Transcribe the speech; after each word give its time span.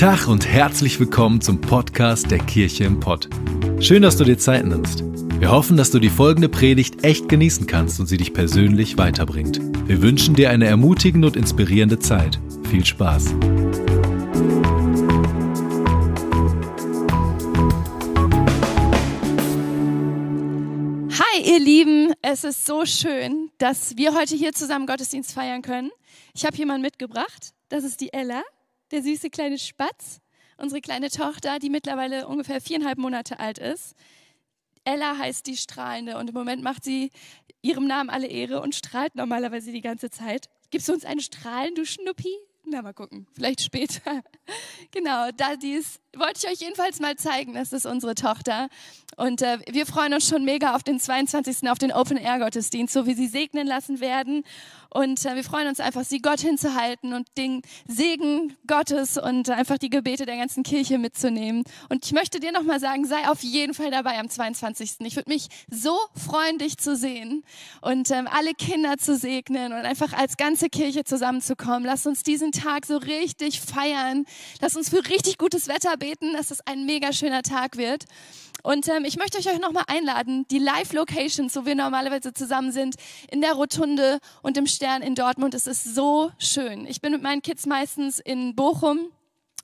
Tag 0.00 0.28
und 0.28 0.46
herzlich 0.48 0.98
willkommen 0.98 1.42
zum 1.42 1.60
Podcast 1.60 2.30
der 2.30 2.38
Kirche 2.38 2.84
im 2.84 3.00
Pott. 3.00 3.28
Schön, 3.80 4.00
dass 4.00 4.16
du 4.16 4.24
dir 4.24 4.38
Zeit 4.38 4.64
nimmst. 4.64 5.04
Wir 5.38 5.50
hoffen, 5.50 5.76
dass 5.76 5.90
du 5.90 5.98
die 5.98 6.08
folgende 6.08 6.48
Predigt 6.48 7.04
echt 7.04 7.28
genießen 7.28 7.66
kannst 7.66 8.00
und 8.00 8.06
sie 8.06 8.16
dich 8.16 8.32
persönlich 8.32 8.96
weiterbringt. 8.96 9.60
Wir 9.86 10.00
wünschen 10.00 10.34
dir 10.34 10.48
eine 10.48 10.64
ermutigende 10.64 11.26
und 11.26 11.36
inspirierende 11.36 11.98
Zeit. 11.98 12.40
Viel 12.70 12.82
Spaß. 12.82 13.34
Hi, 21.12 21.42
ihr 21.44 21.60
Lieben, 21.60 22.14
es 22.22 22.44
ist 22.44 22.64
so 22.64 22.86
schön, 22.86 23.50
dass 23.58 23.98
wir 23.98 24.14
heute 24.14 24.34
hier 24.34 24.54
zusammen 24.54 24.86
Gottesdienst 24.86 25.34
feiern 25.34 25.60
können. 25.60 25.90
Ich 26.34 26.46
habe 26.46 26.56
jemanden 26.56 26.80
mitgebracht, 26.80 27.52
das 27.68 27.84
ist 27.84 28.00
die 28.00 28.14
Ella 28.14 28.42
der 28.90 29.02
süße 29.02 29.30
kleine 29.30 29.58
Spatz, 29.58 30.20
unsere 30.56 30.80
kleine 30.80 31.10
Tochter, 31.10 31.58
die 31.58 31.70
mittlerweile 31.70 32.26
ungefähr 32.26 32.60
viereinhalb 32.60 32.98
Monate 32.98 33.38
alt 33.38 33.58
ist. 33.58 33.94
Ella 34.84 35.18
heißt 35.18 35.46
die 35.46 35.56
Strahlende 35.56 36.16
und 36.16 36.28
im 36.28 36.34
Moment 36.34 36.62
macht 36.62 36.84
sie 36.84 37.10
ihrem 37.62 37.86
Namen 37.86 38.10
alle 38.10 38.26
Ehre 38.26 38.62
und 38.62 38.74
strahlt 38.74 39.14
normalerweise 39.14 39.72
die 39.72 39.82
ganze 39.82 40.10
Zeit. 40.10 40.48
Gibst 40.70 40.88
du 40.88 40.92
uns 40.92 41.04
einen 41.04 41.20
Strahlen, 41.20 41.74
du 41.74 41.84
Schnuppi? 41.84 42.34
Na, 42.64 42.82
mal 42.82 42.92
gucken, 42.92 43.26
vielleicht 43.32 43.62
später. 43.62 44.22
genau, 44.90 45.30
da 45.36 45.56
dies 45.56 46.00
wollte 46.16 46.40
ich 46.42 46.52
euch 46.52 46.60
jedenfalls 46.60 47.00
mal 47.00 47.16
zeigen. 47.16 47.54
Das 47.54 47.72
ist 47.72 47.86
unsere 47.86 48.14
Tochter. 48.14 48.68
Und 49.16 49.42
äh, 49.42 49.58
wir 49.70 49.86
freuen 49.86 50.14
uns 50.14 50.26
schon 50.26 50.44
mega 50.44 50.74
auf 50.74 50.82
den 50.82 50.98
22. 50.98 51.68
auf 51.68 51.78
den 51.78 51.92
Open 51.92 52.16
Air 52.16 52.38
Gottesdienst, 52.38 52.92
so 52.92 53.06
wie 53.06 53.14
sie 53.14 53.26
segnen 53.26 53.66
lassen 53.66 54.00
werden. 54.00 54.44
Und 54.92 55.24
äh, 55.24 55.36
wir 55.36 55.44
freuen 55.44 55.68
uns 55.68 55.78
einfach, 55.78 56.04
sie 56.04 56.20
Gott 56.20 56.40
hinzuhalten 56.40 57.12
und 57.12 57.28
den 57.36 57.62
Segen 57.86 58.56
Gottes 58.66 59.18
und 59.18 59.48
einfach 59.50 59.78
die 59.78 59.90
Gebete 59.90 60.26
der 60.26 60.36
ganzen 60.36 60.62
Kirche 60.62 60.98
mitzunehmen. 60.98 61.64
Und 61.88 62.04
ich 62.04 62.12
möchte 62.12 62.40
dir 62.40 62.50
nochmal 62.50 62.80
sagen, 62.80 63.04
sei 63.04 63.28
auf 63.28 63.42
jeden 63.42 63.74
Fall 63.74 63.90
dabei 63.90 64.18
am 64.18 64.28
22. 64.28 64.96
Ich 65.00 65.16
würde 65.16 65.30
mich 65.30 65.48
so 65.70 65.96
freuen, 66.14 66.58
dich 66.58 66.78
zu 66.78 66.96
sehen 66.96 67.44
und 67.82 68.10
ähm, 68.10 68.26
alle 68.26 68.54
Kinder 68.54 68.96
zu 68.98 69.16
segnen 69.16 69.72
und 69.72 69.80
einfach 69.80 70.12
als 70.12 70.36
ganze 70.36 70.68
Kirche 70.68 71.04
zusammenzukommen. 71.04 71.84
Lass 71.84 72.06
uns 72.06 72.22
diesen 72.24 72.50
Tag 72.50 72.86
so 72.86 72.96
richtig 72.96 73.60
feiern. 73.60 74.24
Lass 74.60 74.76
uns 74.76 74.88
für 74.88 75.08
richtig 75.08 75.38
gutes 75.38 75.68
Wetter 75.68 75.96
beten, 76.00 76.32
dass 76.32 76.50
es 76.50 76.66
ein 76.66 76.84
mega 76.84 77.12
schöner 77.12 77.42
Tag 77.42 77.76
wird. 77.76 78.06
Und 78.64 78.88
ähm, 78.88 79.04
ich 79.04 79.16
möchte 79.16 79.38
euch 79.38 79.60
nochmal 79.60 79.84
einladen, 79.86 80.44
die 80.50 80.58
Live-Locations, 80.58 81.54
wo 81.54 81.64
wir 81.64 81.76
normalerweise 81.76 82.34
zusammen 82.34 82.72
sind, 82.72 82.96
in 83.30 83.40
der 83.40 83.52
Rotunde 83.52 84.18
und 84.42 84.56
im 84.56 84.66
Stern 84.66 85.02
in 85.02 85.14
Dortmund. 85.14 85.54
Es 85.54 85.68
ist 85.68 85.94
so 85.94 86.32
schön. 86.38 86.84
Ich 86.86 87.00
bin 87.00 87.12
mit 87.12 87.22
meinen 87.22 87.42
Kids 87.42 87.66
meistens 87.66 88.18
in 88.18 88.56
Bochum 88.56 89.12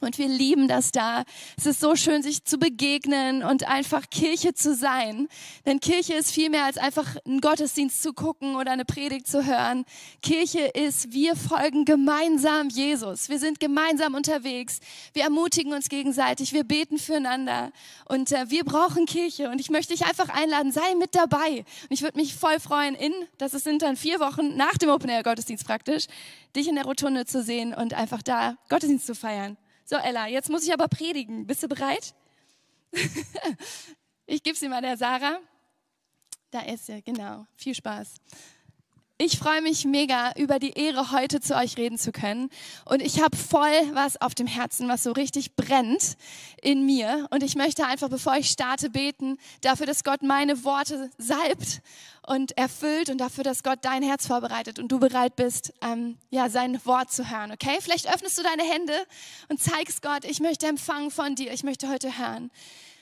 und 0.00 0.18
wir 0.18 0.28
lieben 0.28 0.68
das 0.68 0.92
da. 0.92 1.24
Es 1.56 1.64
ist 1.66 1.80
so 1.80 1.96
schön, 1.96 2.22
sich 2.22 2.44
zu 2.44 2.58
begegnen 2.58 3.42
und 3.42 3.66
einfach 3.66 4.10
Kirche 4.10 4.52
zu 4.52 4.74
sein. 4.74 5.28
Denn 5.64 5.80
Kirche 5.80 6.14
ist 6.14 6.32
viel 6.32 6.50
mehr 6.50 6.64
als 6.64 6.76
einfach 6.76 7.16
einen 7.24 7.40
Gottesdienst 7.40 8.02
zu 8.02 8.12
gucken 8.12 8.56
oder 8.56 8.72
eine 8.72 8.84
Predigt 8.84 9.26
zu 9.26 9.46
hören. 9.46 9.84
Kirche 10.22 10.60
ist, 10.60 11.12
wir 11.12 11.34
folgen 11.34 11.84
gemeinsam 11.84 12.68
Jesus. 12.68 13.28
Wir 13.28 13.38
sind 13.38 13.58
gemeinsam 13.58 14.14
unterwegs. 14.14 14.80
Wir 15.14 15.24
ermutigen 15.24 15.72
uns 15.72 15.88
gegenseitig. 15.88 16.52
Wir 16.52 16.64
beten 16.64 16.98
füreinander. 16.98 17.72
Und 18.04 18.32
äh, 18.32 18.50
wir 18.50 18.64
brauchen 18.64 19.06
Kirche. 19.06 19.48
Und 19.48 19.60
ich 19.60 19.70
möchte 19.70 19.94
dich 19.94 20.04
einfach 20.04 20.28
einladen, 20.28 20.72
sei 20.72 20.94
mit 20.98 21.14
dabei. 21.14 21.64
Und 21.82 21.90
ich 21.90 22.02
würde 22.02 22.18
mich 22.18 22.34
voll 22.34 22.60
freuen, 22.60 22.94
in, 22.94 23.12
das 23.38 23.52
sind 23.52 23.80
dann 23.80 23.96
vier 23.96 24.20
Wochen 24.20 24.56
nach 24.56 24.76
dem 24.76 24.90
Open 24.90 25.08
Air 25.08 25.22
Gottesdienst 25.22 25.66
praktisch, 25.66 26.06
dich 26.54 26.68
in 26.68 26.74
der 26.74 26.84
Rotunde 26.84 27.24
zu 27.24 27.42
sehen 27.42 27.72
und 27.72 27.94
einfach 27.94 28.22
da 28.22 28.56
Gottesdienst 28.68 29.06
zu 29.06 29.14
feiern. 29.14 29.56
So, 29.88 29.94
Ella, 29.94 30.26
jetzt 30.26 30.50
muss 30.50 30.64
ich 30.66 30.72
aber 30.72 30.88
predigen. 30.88 31.46
Bist 31.46 31.62
du 31.62 31.68
bereit? 31.68 32.12
ich 34.26 34.42
gebe 34.42 34.56
sie 34.56 34.68
mal 34.68 34.82
der 34.82 34.96
Sarah. 34.96 35.38
Da 36.50 36.60
ist 36.62 36.86
sie, 36.86 37.02
genau. 37.02 37.46
Viel 37.54 37.74
Spaß. 37.74 38.16
Ich 39.18 39.38
freue 39.38 39.62
mich 39.62 39.86
mega 39.86 40.32
über 40.36 40.58
die 40.58 40.72
Ehre, 40.72 41.10
heute 41.10 41.40
zu 41.40 41.56
euch 41.56 41.78
reden 41.78 41.96
zu 41.96 42.12
können. 42.12 42.50
Und 42.84 43.00
ich 43.00 43.22
habe 43.22 43.34
voll 43.34 43.72
was 43.94 44.20
auf 44.20 44.34
dem 44.34 44.46
Herzen, 44.46 44.88
was 44.88 45.04
so 45.04 45.12
richtig 45.12 45.56
brennt 45.56 46.18
in 46.60 46.84
mir. 46.84 47.26
Und 47.30 47.42
ich 47.42 47.54
möchte 47.54 47.86
einfach, 47.86 48.10
bevor 48.10 48.36
ich 48.36 48.50
starte, 48.50 48.90
beten 48.90 49.38
dafür, 49.62 49.86
dass 49.86 50.04
Gott 50.04 50.22
meine 50.22 50.64
Worte 50.64 51.10
salbt 51.16 51.80
und 52.26 52.58
erfüllt 52.58 53.08
und 53.08 53.16
dafür, 53.16 53.42
dass 53.42 53.62
Gott 53.62 53.78
dein 53.80 54.02
Herz 54.02 54.26
vorbereitet 54.26 54.78
und 54.78 54.92
du 54.92 54.98
bereit 54.98 55.34
bist, 55.34 55.72
ähm, 55.80 56.18
ja, 56.28 56.50
sein 56.50 56.78
Wort 56.84 57.10
zu 57.10 57.30
hören. 57.30 57.52
Okay? 57.52 57.78
Vielleicht 57.80 58.12
öffnest 58.12 58.36
du 58.36 58.42
deine 58.42 58.64
Hände 58.64 58.92
und 59.48 59.62
zeigst 59.62 60.02
Gott, 60.02 60.26
ich 60.26 60.40
möchte 60.40 60.66
empfangen 60.66 61.10
von 61.10 61.34
dir, 61.36 61.54
ich 61.54 61.62
möchte 61.62 61.88
heute 61.88 62.18
hören. 62.18 62.50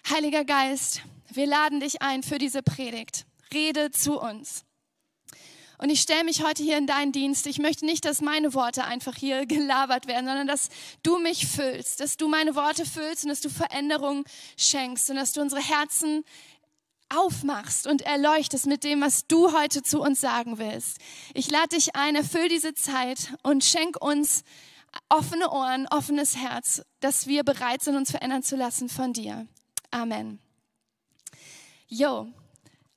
Heiliger 0.08 0.44
Geist, 0.44 1.02
wir 1.30 1.48
laden 1.48 1.80
dich 1.80 2.02
ein 2.02 2.22
für 2.22 2.38
diese 2.38 2.62
Predigt. 2.62 3.26
Rede 3.52 3.90
zu 3.90 4.20
uns. 4.20 4.64
Und 5.78 5.90
ich 5.90 6.00
stelle 6.00 6.24
mich 6.24 6.42
heute 6.42 6.62
hier 6.62 6.78
in 6.78 6.86
deinen 6.86 7.12
Dienst. 7.12 7.46
Ich 7.46 7.58
möchte 7.58 7.84
nicht, 7.84 8.04
dass 8.04 8.20
meine 8.20 8.54
Worte 8.54 8.84
einfach 8.84 9.16
hier 9.16 9.46
gelabert 9.46 10.06
werden, 10.06 10.26
sondern 10.26 10.46
dass 10.46 10.68
du 11.02 11.18
mich 11.18 11.46
füllst, 11.46 12.00
dass 12.00 12.16
du 12.16 12.28
meine 12.28 12.54
Worte 12.54 12.86
füllst 12.86 13.24
und 13.24 13.30
dass 13.30 13.40
du 13.40 13.50
Veränderung 13.50 14.24
schenkst 14.56 15.10
und 15.10 15.16
dass 15.16 15.32
du 15.32 15.40
unsere 15.40 15.62
Herzen 15.62 16.24
aufmachst 17.08 17.86
und 17.86 18.02
erleuchtest 18.02 18.66
mit 18.66 18.82
dem, 18.84 19.00
was 19.00 19.26
du 19.26 19.52
heute 19.52 19.82
zu 19.82 20.00
uns 20.00 20.20
sagen 20.20 20.58
willst. 20.58 20.98
Ich 21.34 21.50
lade 21.50 21.76
dich 21.76 21.94
ein, 21.94 22.16
erfüll 22.16 22.48
diese 22.48 22.74
Zeit 22.74 23.34
und 23.42 23.64
schenk 23.64 24.02
uns 24.02 24.42
offene 25.08 25.50
Ohren, 25.50 25.86
offenes 25.88 26.36
Herz, 26.36 26.82
dass 27.00 27.26
wir 27.26 27.44
bereit 27.44 27.82
sind, 27.82 27.96
uns 27.96 28.10
verändern 28.10 28.42
zu 28.42 28.56
lassen 28.56 28.88
von 28.88 29.12
dir. 29.12 29.46
Amen. 29.90 30.38
Jo, 31.86 32.28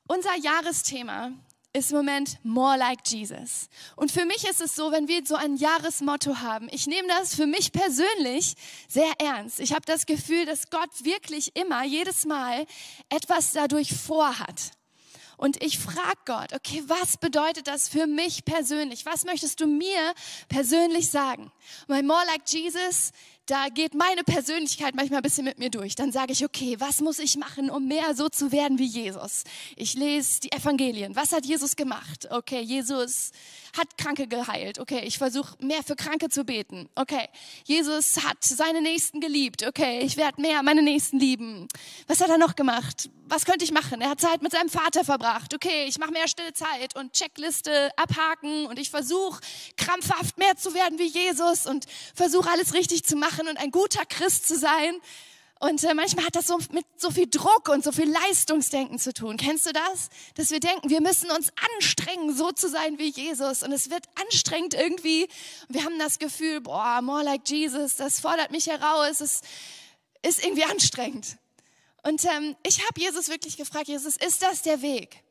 unser 0.07 0.35
Jahresthema 0.38 1.31
ist 1.77 1.91
im 1.91 1.97
Moment 1.97 2.38
more 2.43 2.77
like 2.77 2.99
Jesus. 3.05 3.69
Und 3.95 4.11
für 4.11 4.25
mich 4.25 4.43
ist 4.47 4.61
es 4.61 4.75
so, 4.75 4.91
wenn 4.91 5.07
wir 5.07 5.25
so 5.25 5.35
ein 5.35 5.55
Jahresmotto 5.55 6.39
haben, 6.39 6.67
ich 6.71 6.88
nehme 6.88 7.07
das 7.07 7.35
für 7.35 7.47
mich 7.47 7.71
persönlich 7.71 8.55
sehr 8.88 9.11
ernst. 9.19 9.59
Ich 9.59 9.71
habe 9.71 9.85
das 9.85 10.05
Gefühl, 10.05 10.45
dass 10.45 10.69
Gott 10.69 10.89
wirklich 11.03 11.55
immer, 11.55 11.83
jedes 11.85 12.25
Mal 12.25 12.65
etwas 13.09 13.53
dadurch 13.53 13.93
vorhat. 13.93 14.71
Und 15.38 15.63
ich 15.63 15.77
frage 15.77 16.17
Gott, 16.25 16.53
okay, 16.53 16.83
was 16.88 17.17
bedeutet 17.17 17.67
das 17.67 17.88
für 17.88 18.07
mich 18.07 18.44
persönlich? 18.44 19.05
Was 19.05 19.23
möchtest 19.23 19.61
du 19.61 19.67
mir 19.67 20.13
persönlich 20.49 21.11
sagen? 21.11 21.51
Bei 21.88 22.01
More 22.01 22.25
Like 22.31 22.41
Jesus 22.47 23.11
da 23.47 23.69
geht 23.69 23.94
meine 23.94 24.24
Persönlichkeit 24.24 24.94
manchmal 24.94 25.19
ein 25.19 25.24
bisschen 25.24 25.46
mit 25.46 25.58
mir 25.58 25.69
durch. 25.69 25.96
Dann 25.96 26.12
sage 26.12 26.34
ich, 26.34 26.44
okay, 26.44 26.75
was 26.80 27.00
muss 27.00 27.18
ich 27.18 27.38
machen, 27.38 27.69
um 27.69 27.88
mehr 27.88 28.13
so 28.13 28.28
zu 28.28 28.52
werden 28.52 28.78
wie 28.78 28.85
Jesus? 28.85 29.46
Ich 29.78 29.94
lese 29.94 30.41
die 30.41 30.52
Evangelien. 30.52 31.16
Was 31.16 31.31
hat 31.31 31.46
Jesus 31.46 31.78
gemacht? 31.78 32.28
Okay, 32.30 32.59
Jesus 32.59 33.31
hat 33.78 33.97
Kranke 33.97 34.28
geheilt. 34.28 34.80
Okay, 34.80 35.02
ich 35.06 35.18
versuche 35.18 35.56
mehr 35.63 35.81
für 35.81 35.96
Kranke 35.96 36.28
zu 36.28 36.44
beten. 36.44 36.90
Okay, 36.96 37.30
Jesus 37.63 38.22
hat 38.25 38.44
seine 38.44 38.81
Nächsten 38.81 39.22
geliebt. 39.22 39.66
Okay, 39.66 40.02
ich 40.02 40.18
werde 40.18 40.41
mehr 40.41 40.62
meine 40.62 40.81
Nächsten 40.81 41.18
lieben. 41.18 41.69
Was 42.07 42.19
hat 42.19 42.30
er 42.30 42.38
noch 42.38 42.56
gemacht? 42.57 43.09
Was 43.30 43.46
könnte 43.46 43.63
ich 43.63 43.72
machen? 43.72 44.02
Er 44.02 44.09
hat 44.09 44.22
Zeit 44.22 44.41
mit 44.41 44.52
seinem 44.52 44.69
Vater 44.69 45.06
verbracht. 45.06 45.53
Okay, 45.53 45.86
ich 45.88 46.00
mache 46.00 46.12
mehr 46.12 46.28
stille 46.28 46.53
Zeit 46.53 46.97
und 46.97 47.13
Checkliste 47.13 47.91
abhaken 47.96 48.66
und 48.68 48.78
ich 48.78 48.90
versuche 48.90 49.40
krampfhaft 49.78 50.38
mehr 50.38 50.57
zu 50.57 50.74
werden 50.74 51.00
wie 51.00 51.07
Jesus 51.07 51.66
und 51.66 51.86
versuche 52.13 52.50
alles 52.50 52.74
richtig 52.74 53.03
zu 53.03 53.16
machen 53.16 53.37
machen 53.38 53.48
und 53.48 53.58
ein 53.58 53.72
guter 53.72 54.06
Christ 54.06 54.48
zu 54.48 54.58
sein. 54.58 55.00
Und 55.59 55.84
äh, 55.84 55.94
manchmal 55.96 56.25
hat 56.25 56.36
das 56.36 56.48
so 56.48 56.59
mit 56.72 56.86
so 56.98 57.09
viel 57.09 57.28
Druck 57.28 57.70
und 57.70 57.84
so 57.84 57.92
viel 57.92 58.09
Leistungsdenken 58.09 59.00
zu 59.00 59.12
tun. 59.12 59.38
Kennst 59.38 59.66
du 59.66 59.74
das? 59.74 60.10
Dass 60.36 60.51
wir 60.51 60.60
denken, 60.60 60.89
wir 60.89 61.01
müssen 61.01 61.31
uns 61.31 61.51
anstrengen, 61.75 62.36
so 62.36 62.51
zu 62.51 62.69
sein 62.69 63.00
wie 63.00 63.10
Jesus. 63.10 63.63
Und 63.63 63.72
es 63.72 63.89
wird 63.89 64.06
anstrengend 64.24 64.75
irgendwie. 64.75 65.28
Wir 65.68 65.84
haben 65.84 65.98
das 65.98 66.19
Gefühl, 66.19 66.62
boah, 66.62 67.01
more 67.01 67.24
like 67.24 67.48
Jesus, 67.50 67.95
das 67.95 68.19
fordert 68.19 68.51
mich 68.51 68.68
heraus. 68.68 69.19
Es 69.19 69.42
ist 70.22 70.44
irgendwie 70.44 70.66
anstrengend. 70.66 71.38
Und 72.04 72.24
ähm, 72.25 72.56
ich 72.63 72.86
habe 72.86 73.01
Jesus 73.01 73.28
wirklich 73.28 73.57
gefragt, 73.57 73.88
Jesus, 73.88 74.16
ist 74.16 74.44
das 74.44 74.62
der 74.62 74.83
Weg? 74.83 75.24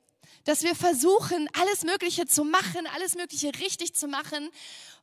Dass 0.44 0.64
wir 0.64 0.74
versuchen, 0.74 1.48
alles 1.60 1.84
Mögliche 1.84 2.26
zu 2.26 2.44
machen, 2.44 2.88
alles 2.94 3.14
Mögliche 3.14 3.52
richtig 3.60 3.94
zu 3.94 4.08
machen, 4.08 4.50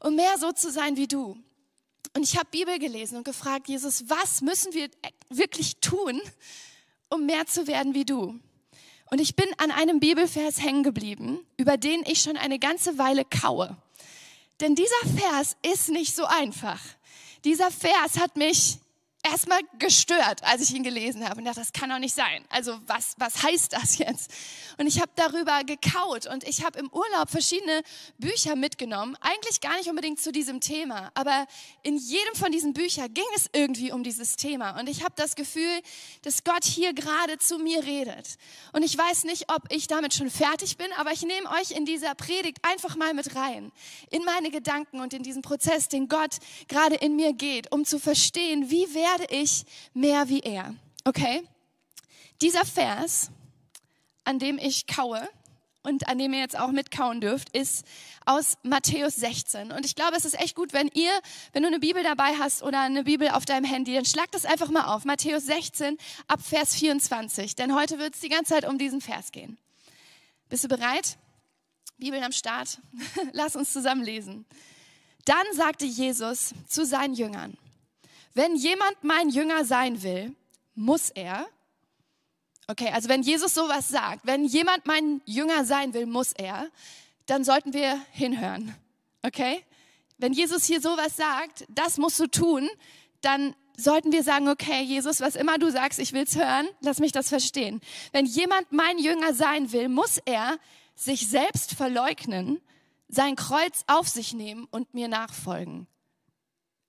um 0.02 0.16
mehr 0.16 0.38
so 0.38 0.52
zu 0.52 0.70
sein 0.70 0.98
wie 0.98 1.08
du. 1.08 1.42
Und 2.15 2.24
ich 2.24 2.38
habe 2.38 2.48
Bibel 2.51 2.77
gelesen 2.80 3.18
und 3.18 3.24
gefragt, 3.24 3.68
Jesus, 3.68 4.07
was 4.07 4.42
müssen 4.42 4.74
wir 4.74 4.89
wirklich 5.30 5.77
tun, 5.77 6.21
um 7.10 7.25
mehr 7.25 7.48
zu 7.48 7.68
werden 7.68 7.94
wie 7.94 8.06
du? 8.06 8.39
Und 9.10 9.19
ich 9.19 9.36
bin 9.36 9.48
an 9.57 9.71
einem 9.71 10.00
Bibelvers 10.00 10.62
hängen 10.62 10.83
geblieben, 10.83 11.39
über 11.57 11.77
den 11.77 12.04
ich 12.06 12.21
schon 12.21 12.38
eine 12.38 12.60
ganze 12.60 12.98
Weile 12.98 13.25
kaue. 13.25 13.77
Denn 14.60 14.75
dieser 14.75 15.18
Vers 15.18 15.56
ist 15.62 15.89
nicht 15.89 16.15
so 16.15 16.25
einfach. 16.25 16.80
Dieser 17.44 17.71
Vers 17.71 18.18
hat 18.19 18.38
mich 18.38 18.77
erstmal 19.24 19.62
gestört, 19.80 20.44
als 20.44 20.62
ich 20.62 20.75
ihn 20.75 20.84
gelesen 20.84 21.28
habe 21.28 21.40
und 21.40 21.46
dachte, 21.46 21.62
das 21.62 21.72
kann 21.72 21.90
doch 21.90 22.00
nicht 22.00 22.14
sein. 22.14 22.44
Also 22.50 22.78
was, 22.86 23.16
was 23.18 23.42
heißt 23.42 23.74
das 23.74 23.98
jetzt? 23.98 24.31
Und 24.78 24.88
ich 24.88 25.00
habe 25.00 25.12
darüber 25.16 25.64
gekaut 25.64 26.28
und 26.28 26.44
ich 26.44 26.64
habe 26.64 26.78
im 26.80 26.90
Urlaub 26.92 27.30
verschiedene 27.30 27.84
Bücher 28.18 28.56
mitgenommen, 28.56 29.16
eigentlich 29.22 29.62
gar 29.62 29.78
nicht 29.78 29.90
unbedingt 29.90 30.20
zu 30.20 30.31
diesem 30.31 30.60
Thema, 30.60 31.10
aber 31.14 31.48
in 31.84 31.98
jedem 31.98 32.36
von 32.36 32.52
diesen 32.52 32.74
Büchern 32.74 33.14
ging 33.14 33.24
es 33.36 33.50
irgendwie 33.54 33.92
um 33.92 34.04
dieses 34.04 34.36
Thema 34.36 34.78
und 34.80 34.90
ich 34.90 35.04
habe 35.04 35.14
das 35.16 35.36
Gefühl, 35.36 35.81
dass 36.24 36.44
Gott 36.44 36.66
hier 36.66 36.94
gerade 36.94 37.38
zu 37.38 37.60
mir 37.60 37.84
redet. 37.84 38.36
Und 38.74 38.84
ich 38.84 38.98
weiß 38.98 39.24
nicht, 39.24 39.50
ob 39.50 39.72
ich 39.72 39.88
damit 39.88 40.14
schon 40.14 40.30
fertig 40.30 40.78
bin, 40.78 40.92
aber 40.98 41.12
ich 41.12 41.22
nehme 41.22 41.50
euch 41.52 41.72
in 41.72 41.86
dieser 41.86 42.14
Predigt 42.16 42.58
einfach 42.62 42.96
mal 42.98 43.14
mit 43.14 43.36
rein, 43.36 43.72
in 44.10 44.25
meine 44.25 44.52
Gedanken 44.52 45.00
und 45.00 45.14
in 45.14 45.24
diesen 45.24 45.42
Prozess, 45.42 45.88
den 45.88 46.10
Gott 46.10 46.38
gerade 46.68 46.96
in 46.96 47.16
mir 47.16 47.34
geht, 47.34 47.72
um 47.72 47.86
zu 47.86 48.00
verstehen, 48.00 48.70
wie 48.70 48.88
wer 48.92 49.12
werde 49.13 49.33
ich 49.33 49.65
mehr 49.94 50.30
wie 50.30 50.39
er. 50.39 50.74
Okay? 51.04 51.44
Dieser 52.42 52.65
Vers, 52.65 53.30
an 54.24 54.39
dem 54.39 54.57
ich 54.57 54.88
kaue 54.88 55.27
und 55.83 56.07
an 56.07 56.18
dem 56.18 56.33
ihr 56.33 56.39
jetzt 56.39 56.57
auch 56.57 56.71
mitkauen 56.71 57.21
dürft, 57.21 57.56
ist 57.56 57.86
aus 58.25 58.57
Matthäus 58.63 59.15
16. 59.18 59.71
Und 59.71 59.86
ich 59.86 59.95
glaube, 59.95 60.15
es 60.15 60.25
ist 60.25 60.39
echt 60.39 60.56
gut, 60.56 60.74
wenn 60.74 60.88
ihr, 60.94 61.12
wenn 61.51 61.62
du 61.62 61.68
eine 61.68 61.80
Bibel 61.80 62.01
dabei 62.01 62.36
hast 62.39 62.63
oder 62.63 62.81
eine 62.81 63.04
Bibel 63.04 63.30
auf 63.30 63.45
deinem 63.45 63.65
Handy, 63.65 63.94
dann 63.94 64.06
schlag 64.06 64.31
das 64.31 64.45
einfach 64.45 64.69
mal 64.69 64.86
auf. 64.86 65.06
Matthäus 65.06 65.45
16 65.45 65.98
ab 66.27 66.42
Vers 66.42 66.75
24. 66.75 67.56
Denn 67.56 67.75
heute 67.75 68.00
wird 68.00 68.15
es 68.15 68.21
die 68.21 68.30
ganze 68.30 68.54
Zeit 68.54 68.65
um 68.65 68.77
diesen 68.77 69.01
Vers 69.01 69.31
gehen. 69.31 69.57
Bist 70.50 70.63
du 70.63 70.68
bereit? 70.69 71.18
Bibel 71.98 72.21
am 72.24 72.31
Start. 72.31 72.80
Lass 73.33 73.56
uns 73.56 73.71
zusammen 73.71 74.04
lesen. 74.04 74.45
Dann 75.25 75.45
sagte 75.54 75.86
Jesus 75.86 76.54
zu 76.68 76.86
seinen 76.86 77.13
Jüngern, 77.13 77.57
wenn 78.34 78.56
jemand 78.56 79.04
mein 79.04 79.30
Jünger 79.30 79.66
sein 79.66 80.02
will, 80.04 80.36
muss 80.76 81.10
er, 81.10 81.48
okay, 82.68 82.90
also 82.90 83.10
wenn 83.10 83.22
Jesus 83.22 83.54
sowas 83.54 83.90
sagt, 83.90 84.26
wenn 84.26 84.46
jemand 84.46 84.86
mein 84.86 85.22
Jünger 85.26 85.66
sein 85.66 85.94
will, 85.94 86.06
muss 86.06 86.34
er, 86.34 86.70
dann 87.26 87.44
sollten 87.44 87.74
wir 87.74 88.00
hinhören, 88.12 88.76
okay? 89.22 89.64
Wenn 90.18 90.34
Jesus 90.34 90.66
hier 90.66 90.82
sowas 90.82 91.16
sagt, 91.16 91.66
das 91.70 91.98
musst 91.98 92.20
du 92.20 92.28
tun, 92.28 92.70
dann 93.22 93.56
sollten 93.78 94.12
wir 94.12 94.24
sagen, 94.24 94.50
okay, 94.50 94.82
Jesus, 94.84 95.22
was 95.22 95.36
immer 95.36 95.58
du 95.58 95.72
sagst, 95.72 96.00
ich 96.00 96.14
will's 96.14 96.36
hören, 96.36 96.68
lass 96.82 97.00
mich 97.00 97.12
das 97.12 97.30
verstehen. 97.30 97.82
Wenn 98.12 98.26
jemand 98.26 98.72
mein 98.72 99.00
Jünger 99.00 99.34
sein 99.34 99.72
will, 99.72 99.90
muss 99.90 100.20
er 100.26 100.58
sich 100.96 101.28
selbst 101.28 101.74
verleugnen, 101.74 102.62
sein 103.08 103.36
Kreuz 103.36 103.84
auf 103.88 104.08
sich 104.08 104.34
nehmen 104.34 104.68
und 104.70 104.94
mir 104.94 105.08
nachfolgen. 105.08 105.88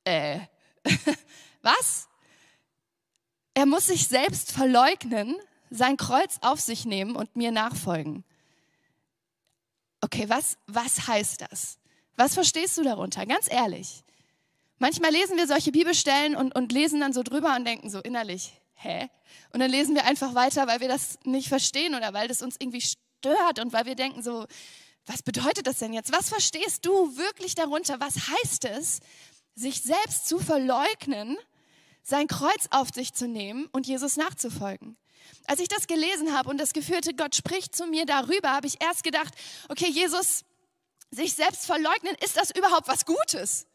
Äh, 0.04 0.40
Was? 1.62 2.08
Er 3.54 3.66
muss 3.66 3.86
sich 3.86 4.08
selbst 4.08 4.52
verleugnen, 4.52 5.36
sein 5.70 5.96
Kreuz 5.96 6.38
auf 6.40 6.60
sich 6.60 6.84
nehmen 6.84 7.16
und 7.16 7.36
mir 7.36 7.52
nachfolgen. 7.52 8.24
Okay, 10.00 10.28
was, 10.28 10.58
was 10.66 11.06
heißt 11.08 11.46
das? 11.50 11.78
Was 12.16 12.34
verstehst 12.34 12.76
du 12.76 12.82
darunter? 12.82 13.24
Ganz 13.26 13.50
ehrlich. 13.50 14.04
Manchmal 14.78 15.12
lesen 15.12 15.36
wir 15.36 15.46
solche 15.46 15.72
Bibelstellen 15.72 16.36
und, 16.36 16.54
und 16.54 16.72
lesen 16.72 17.00
dann 17.00 17.12
so 17.12 17.22
drüber 17.22 17.56
und 17.56 17.64
denken 17.64 17.88
so 17.88 18.00
innerlich, 18.00 18.52
hä? 18.74 19.08
Und 19.52 19.60
dann 19.60 19.70
lesen 19.70 19.94
wir 19.94 20.04
einfach 20.04 20.34
weiter, 20.34 20.66
weil 20.66 20.80
wir 20.80 20.88
das 20.88 21.18
nicht 21.24 21.48
verstehen 21.48 21.94
oder 21.94 22.12
weil 22.12 22.28
das 22.28 22.42
uns 22.42 22.56
irgendwie 22.58 22.82
stört 22.82 23.60
und 23.60 23.72
weil 23.72 23.86
wir 23.86 23.94
denken 23.94 24.22
so, 24.22 24.46
was 25.06 25.22
bedeutet 25.22 25.66
das 25.66 25.78
denn 25.78 25.92
jetzt? 25.92 26.12
Was 26.12 26.28
verstehst 26.28 26.84
du 26.84 27.16
wirklich 27.16 27.54
darunter? 27.54 28.00
Was 28.00 28.28
heißt 28.28 28.64
es, 28.66 29.00
sich 29.54 29.82
selbst 29.82 30.28
zu 30.28 30.38
verleugnen, 30.38 31.36
sein 32.02 32.26
Kreuz 32.28 32.68
auf 32.70 32.90
sich 32.90 33.14
zu 33.14 33.26
nehmen 33.26 33.66
und 33.72 33.86
Jesus 33.86 34.16
nachzufolgen. 34.16 34.96
Als 35.46 35.60
ich 35.60 35.68
das 35.68 35.86
gelesen 35.86 36.36
habe 36.36 36.50
und 36.50 36.58
das 36.58 36.72
geführte 36.72 37.14
Gott 37.14 37.34
spricht 37.34 37.74
zu 37.74 37.86
mir 37.86 38.04
darüber, 38.04 38.50
habe 38.50 38.66
ich 38.66 38.82
erst 38.82 39.04
gedacht, 39.04 39.34
okay, 39.68 39.88
Jesus, 39.88 40.44
sich 41.10 41.34
selbst 41.34 41.66
verleugnen, 41.66 42.14
ist 42.22 42.36
das 42.36 42.50
überhaupt 42.50 42.88
was 42.88 43.06
Gutes? 43.06 43.66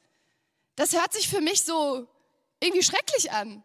Das 0.76 0.94
hört 0.94 1.14
sich 1.14 1.28
für 1.28 1.42
mich 1.42 1.64
so 1.64 2.08
irgendwie 2.60 2.84
schrecklich 2.84 3.32
an. 3.32 3.64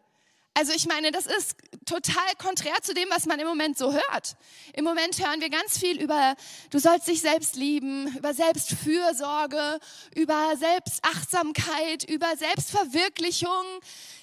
Also 0.56 0.72
ich 0.72 0.86
meine, 0.86 1.10
das 1.10 1.26
ist 1.26 1.56
total 1.84 2.34
konträr 2.38 2.80
zu 2.80 2.94
dem, 2.94 3.10
was 3.10 3.26
man 3.26 3.40
im 3.40 3.46
Moment 3.48 3.76
so 3.76 3.92
hört. 3.92 4.36
Im 4.72 4.84
Moment 4.84 5.18
hören 5.18 5.40
wir 5.40 5.50
ganz 5.50 5.78
viel 5.78 6.00
über, 6.00 6.36
du 6.70 6.78
sollst 6.78 7.08
dich 7.08 7.20
selbst 7.20 7.56
lieben, 7.56 8.16
über 8.16 8.32
Selbstfürsorge, 8.32 9.80
über 10.14 10.54
Selbstachtsamkeit, 10.56 12.04
über 12.08 12.36
Selbstverwirklichung, 12.36 13.64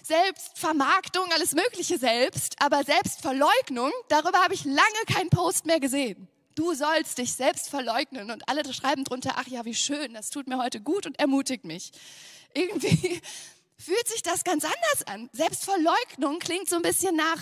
Selbstvermarktung, 0.04 1.26
alles 1.34 1.54
Mögliche 1.54 1.98
selbst. 1.98 2.56
Aber 2.62 2.86
Selbstverleugnung, 2.86 3.92
darüber 4.08 4.42
habe 4.42 4.54
ich 4.54 4.64
lange 4.64 4.80
keinen 5.14 5.30
Post 5.30 5.66
mehr 5.66 5.82
gesehen. 5.82 6.30
Du 6.56 6.74
sollst 6.74 7.18
dich 7.18 7.34
selbst 7.34 7.70
verleugnen 7.70 8.32
und 8.32 8.48
alle 8.48 8.74
schreiben 8.74 9.04
drunter, 9.04 9.34
ach 9.36 9.48
ja, 9.48 9.66
wie 9.66 9.76
schön, 9.76 10.14
das 10.14 10.30
tut 10.30 10.48
mir 10.48 10.58
heute 10.58 10.80
gut 10.80 11.06
und 11.06 11.20
ermutigt 11.20 11.66
mich. 11.66 11.92
Irgendwie 12.54 13.22
fühlt 13.82 14.08
sich 14.08 14.22
das 14.22 14.44
ganz 14.44 14.64
anders 14.64 15.08
an. 15.08 15.30
Selbstverleugnung 15.34 16.40
klingt 16.40 16.70
so 16.70 16.76
ein 16.76 16.82
bisschen 16.84 17.16
nach 17.16 17.40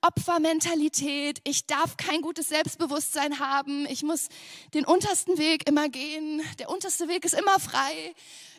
Opfermentalität. 0.00 1.40
Ich 1.44 1.66
darf 1.66 1.96
kein 1.96 2.22
gutes 2.22 2.48
Selbstbewusstsein 2.48 3.40
haben. 3.40 3.86
Ich 3.86 4.02
muss 4.02 4.28
den 4.74 4.84
untersten 4.84 5.38
Weg 5.38 5.68
immer 5.68 5.88
gehen. 5.88 6.40
Der 6.58 6.70
unterste 6.70 7.08
Weg 7.08 7.24
ist 7.24 7.34
immer 7.34 7.58
frei. 7.58 8.14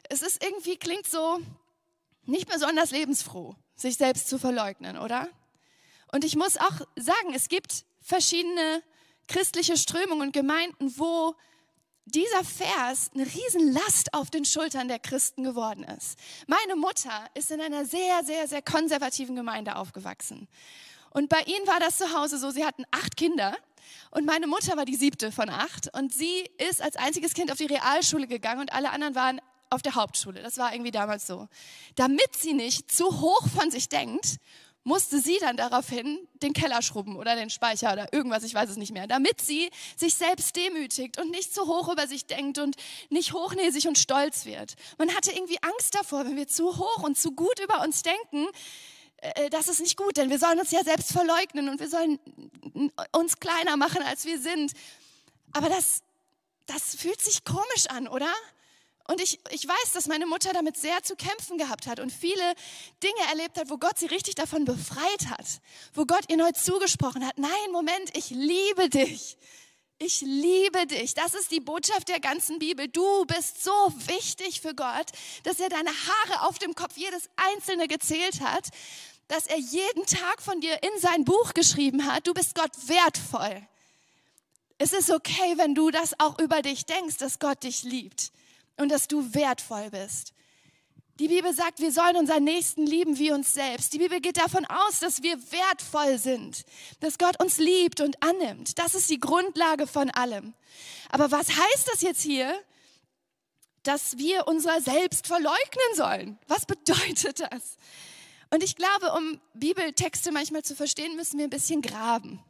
Es 0.10 0.22
ist 0.22 0.44
irgendwie, 0.44 0.78
klingt 0.78 1.08
so 1.08 1.40
nicht 2.26 2.50
besonders 2.50 2.92
lebensfroh, 2.92 3.56
sich 3.76 3.96
selbst 3.96 4.28
zu 4.28 4.38
verleugnen, 4.38 4.98
oder? 4.98 5.30
Und 6.12 6.26
ich 6.26 6.36
muss 6.36 6.58
auch 6.58 6.82
sagen, 6.96 7.34
es 7.34 7.48
gibt 7.48 7.86
verschiedene 8.02 8.84
christliche 9.28 9.78
Strömungen 9.78 10.28
und 10.28 10.34
Gemeinden, 10.34 10.94
wo 10.98 11.36
dieser 12.06 12.44
Vers 12.44 13.12
eine 13.14 13.26
Riesenlast 13.26 14.14
auf 14.14 14.30
den 14.30 14.46
Schultern 14.46 14.88
der 14.88 15.00
Christen 15.00 15.44
geworden 15.44 15.84
ist. 15.84 16.18
Meine 16.48 16.76
Mutter 16.76 17.28
ist 17.34 17.52
in 17.52 17.62
einer 17.62 17.86
sehr, 17.86 18.24
sehr, 18.24 18.48
sehr 18.48 18.62
konservativen 18.62 19.36
Gemeinde 19.36 19.76
aufgewachsen. 19.76 20.48
Und 21.12 21.30
bei 21.30 21.42
ihnen 21.42 21.68
war 21.68 21.80
das 21.80 21.98
zu 21.98 22.14
Hause 22.14 22.38
so, 22.38 22.50
sie 22.50 22.66
hatten 22.66 22.84
acht 22.92 23.16
Kinder 23.16 23.56
und 24.12 24.26
meine 24.26 24.48
Mutter 24.48 24.76
war 24.78 24.86
die 24.86 24.96
siebte 24.96 25.32
von 25.32 25.50
acht 25.50 25.96
und 25.96 26.14
sie 26.14 26.50
ist 26.70 26.82
als 26.82 26.96
einziges 26.96 27.34
Kind 27.34 27.52
auf 27.52 27.58
die 27.58 27.66
Realschule 27.66 28.28
gegangen 28.28 28.62
und 28.62 28.74
alle 28.74 28.90
anderen 28.90 29.16
waren 29.16 29.42
auf 29.70 29.82
der 29.82 29.96
Hauptschule. 29.96 30.42
Das 30.42 30.58
war 30.58 30.74
irgendwie 30.74 30.92
damals 30.92 31.28
so. 31.28 31.48
Damit 31.96 32.36
sie 32.36 32.54
nicht 32.54 32.92
zu 32.92 33.22
hoch 33.22 33.48
von 33.48 33.72
sich 33.72 33.90
denkt 33.90 34.38
musste 34.84 35.20
sie 35.20 35.38
dann 35.40 35.58
daraufhin 35.58 36.28
den 36.36 36.54
Keller 36.54 36.82
schrubben 36.82 37.16
oder 37.16 37.36
den 37.36 37.50
Speicher 37.50 37.94
oder 37.94 38.12
irgendwas, 38.12 38.44
ich 38.44 38.54
weiß 38.54 38.70
es 38.70 38.78
nicht 38.78 38.92
mehr, 38.92 39.08
damit 39.08 39.42
sie 39.42 39.70
sich 39.96 40.16
selbst 40.16 40.56
demütigt 40.56 41.20
und 41.20 41.32
nicht 41.32 41.54
zu 41.54 41.68
hoch 41.68 41.92
über 41.92 42.08
sich 42.08 42.26
denkt 42.26 42.58
und 42.58 42.76
nicht 43.10 43.34
hochnäsig 43.34 43.88
und 43.88 43.98
stolz 43.98 44.46
wird. 44.46 44.76
Man 44.98 45.16
hatte 45.16 45.32
irgendwie 45.32 45.58
Angst 45.62 45.96
davor, 45.96 46.26
wenn 46.26 46.36
wir 46.36 46.48
zu 46.48 46.78
hoch 46.78 47.04
und 47.04 47.18
zu 47.18 47.32
gut 47.32 47.60
über 47.60 47.82
uns 47.82 48.04
denken, 48.04 48.48
äh, 49.18 49.50
das 49.50 49.68
ist 49.68 49.80
nicht 49.80 49.98
gut, 49.98 50.18
denn 50.18 50.30
wir 50.30 50.40
sollen 50.40 50.60
uns 50.60 50.72
ja 50.72 50.84
selbst 50.84 51.12
verleugnen 51.12 51.70
und 51.70 51.80
wir 51.80 51.90
sollen 51.90 52.20
uns 53.16 53.40
kleiner 53.40 53.78
machen, 53.78 54.02
als 54.04 54.26
wir 54.26 54.40
sind. 54.40 54.74
Aber 55.54 55.70
das, 55.70 56.02
das 56.66 56.96
fühlt 56.96 57.22
sich 57.22 57.44
komisch 57.46 57.88
an, 57.88 58.08
oder? 58.08 58.32
Und 59.06 59.20
ich, 59.20 59.40
ich 59.52 59.68
weiß, 59.68 59.92
dass 59.94 60.08
meine 60.08 60.26
Mutter 60.26 60.54
damit 60.54 60.78
sehr 60.78 61.04
zu 61.04 61.16
kämpfen 61.16 61.58
gehabt 61.58 61.88
hat 61.88 62.00
und 62.00 62.12
viele 62.12 62.54
Dinge 63.04 63.30
erlebt 63.30 63.58
hat, 63.58 63.70
wo 63.70 63.78
Gott 63.78 64.00
sie 64.00 64.06
richtig 64.06 64.36
davon 64.36 64.64
befreit 64.64 65.30
hat, 65.30 65.46
wo 65.94 66.06
Gott 66.06 66.24
ihr 66.30 66.38
neu 66.38 66.52
zugesprochen 66.54 67.26
hat, 67.26 67.38
nein, 67.38 67.72
Moment, 67.72 68.16
ich 68.16 68.30
liebe 68.30 68.90
dich. 68.90 69.38
Ich 70.00 70.22
liebe 70.22 70.88
dich. 70.88 71.14
Das 71.14 71.34
ist 71.34 71.52
die 71.52 71.60
Botschaft 71.60 72.10
der 72.10 72.20
ganzen 72.20 72.60
Bibel. 72.60 72.88
Du 72.88 73.26
bist 73.26 73.64
so 73.64 73.72
wichtig 74.08 74.62
für 74.62 74.74
Gott, 74.74 75.12
dass 75.44 75.60
er 75.60 75.70
deine 75.70 75.92
Haare 75.92 76.48
auf 76.48 76.58
dem 76.58 76.74
Kopf 76.74 76.98
jedes 76.98 77.30
einzelne 77.36 77.88
gezählt 77.88 78.42
hat, 78.42 78.68
dass 79.28 79.48
er 79.48 79.58
jeden 79.60 80.06
Tag 80.06 80.42
von 80.42 80.60
dir 80.62 80.82
in 80.82 81.00
sein 81.00 81.24
Buch 81.26 81.54
geschrieben 81.54 82.06
hat. 82.06 82.26
Du 82.28 82.34
bist 82.34 82.56
Gott 82.56 82.72
wertvoll. 82.88 83.66
Es 84.78 84.92
ist 84.92 85.12
okay, 85.12 85.58
wenn 85.58 85.76
du 85.76 85.92
das 85.92 86.20
auch 86.20 86.40
über 86.40 86.62
dich 86.62 86.86
denkst, 86.86 87.18
dass 87.18 87.40
Gott 87.40 87.64
dich 87.64 87.84
liebt 87.84 88.33
und 88.78 88.90
dass 88.90 89.08
du 89.08 89.34
wertvoll 89.34 89.90
bist. 89.90 90.34
Die 91.20 91.28
Bibel 91.28 91.54
sagt, 91.54 91.80
wir 91.80 91.92
sollen 91.92 92.16
unseren 92.16 92.44
Nächsten 92.44 92.88
lieben 92.88 93.20
wie 93.20 93.32
uns 93.32 93.54
selbst. 93.54 93.94
Die 93.94 94.00
Bibel 94.00 94.20
geht 94.20 94.38
davon 94.38 94.66
aus, 94.66 95.00
dass 95.00 95.22
wir 95.22 95.38
wertvoll 95.52 96.18
sind, 96.18 96.66
dass 97.02 97.20
Gott 97.20 97.40
uns 97.42 97.60
liebt 97.60 98.02
und 98.02 98.22
annimmt. 98.24 98.80
Das 98.80 98.96
ist 98.96 99.12
die 99.12 99.20
Grundlage 99.20 99.86
von 99.86 100.10
allem. 100.10 100.56
Aber 101.10 101.30
was 101.30 101.50
heißt 101.50 101.88
das 101.92 102.02
jetzt 102.02 102.24
hier, 102.24 102.60
dass 103.84 104.18
wir 104.18 104.48
unser 104.48 104.82
Selbst 104.82 105.28
verleugnen 105.28 105.96
sollen? 105.96 106.40
Was 106.48 106.66
bedeutet 106.66 107.42
das? 107.42 107.78
Und 108.50 108.64
ich 108.64 108.76
glaube, 108.76 109.14
um 109.14 109.40
Bibeltexte 109.54 110.32
manchmal 110.32 110.64
zu 110.64 110.76
verstehen, 110.76 111.16
müssen 111.16 111.38
wir 111.38 111.46
ein 111.46 111.52
bisschen 111.52 111.84
graben. 111.84 112.44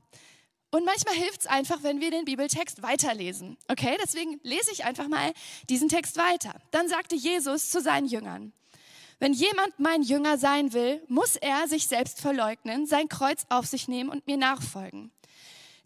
Und 0.73 0.85
manchmal 0.85 1.13
hilft 1.13 1.41
es 1.41 1.45
einfach, 1.45 1.83
wenn 1.83 2.01
wir 2.01 2.09
den 2.09 2.25
Bibeltext 2.25 2.81
weiterlesen. 2.81 3.57
Okay, 3.67 3.95
deswegen 4.03 4.39
lese 4.41 4.71
ich 4.71 4.85
einfach 4.85 5.07
mal 5.07 5.31
diesen 5.69 5.87
Text 5.87 6.17
weiter. 6.17 6.55
Dann 6.71 6.89
sagte 6.89 7.15
Jesus 7.15 7.69
zu 7.69 7.79
seinen 7.79 8.07
Jüngern, 8.07 8.53
Wenn 9.19 9.33
jemand 9.33 9.77
mein 9.77 10.01
Jünger 10.01 10.39
sein 10.39 10.73
will, 10.73 11.03
muss 11.07 11.35
er 11.35 11.67
sich 11.67 11.85
selbst 11.85 12.19
verleugnen, 12.19 12.87
sein 12.87 13.07
Kreuz 13.07 13.45
auf 13.49 13.67
sich 13.67 13.87
nehmen 13.87 14.09
und 14.09 14.25
mir 14.25 14.35
nachfolgen. 14.35 15.11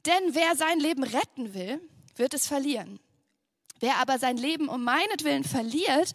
Denn 0.06 0.24
wer 0.30 0.56
sein 0.56 0.80
Leben 0.80 1.04
retten 1.04 1.54
will, 1.54 1.82
wird 2.16 2.34
es 2.34 2.48
verlieren. 2.48 3.02
Wer 3.82 3.98
aber 3.98 4.20
sein 4.20 4.38
Leben 4.38 4.70
um 4.70 4.86
meinetwillen 4.86 5.44
verliert, 5.44 6.14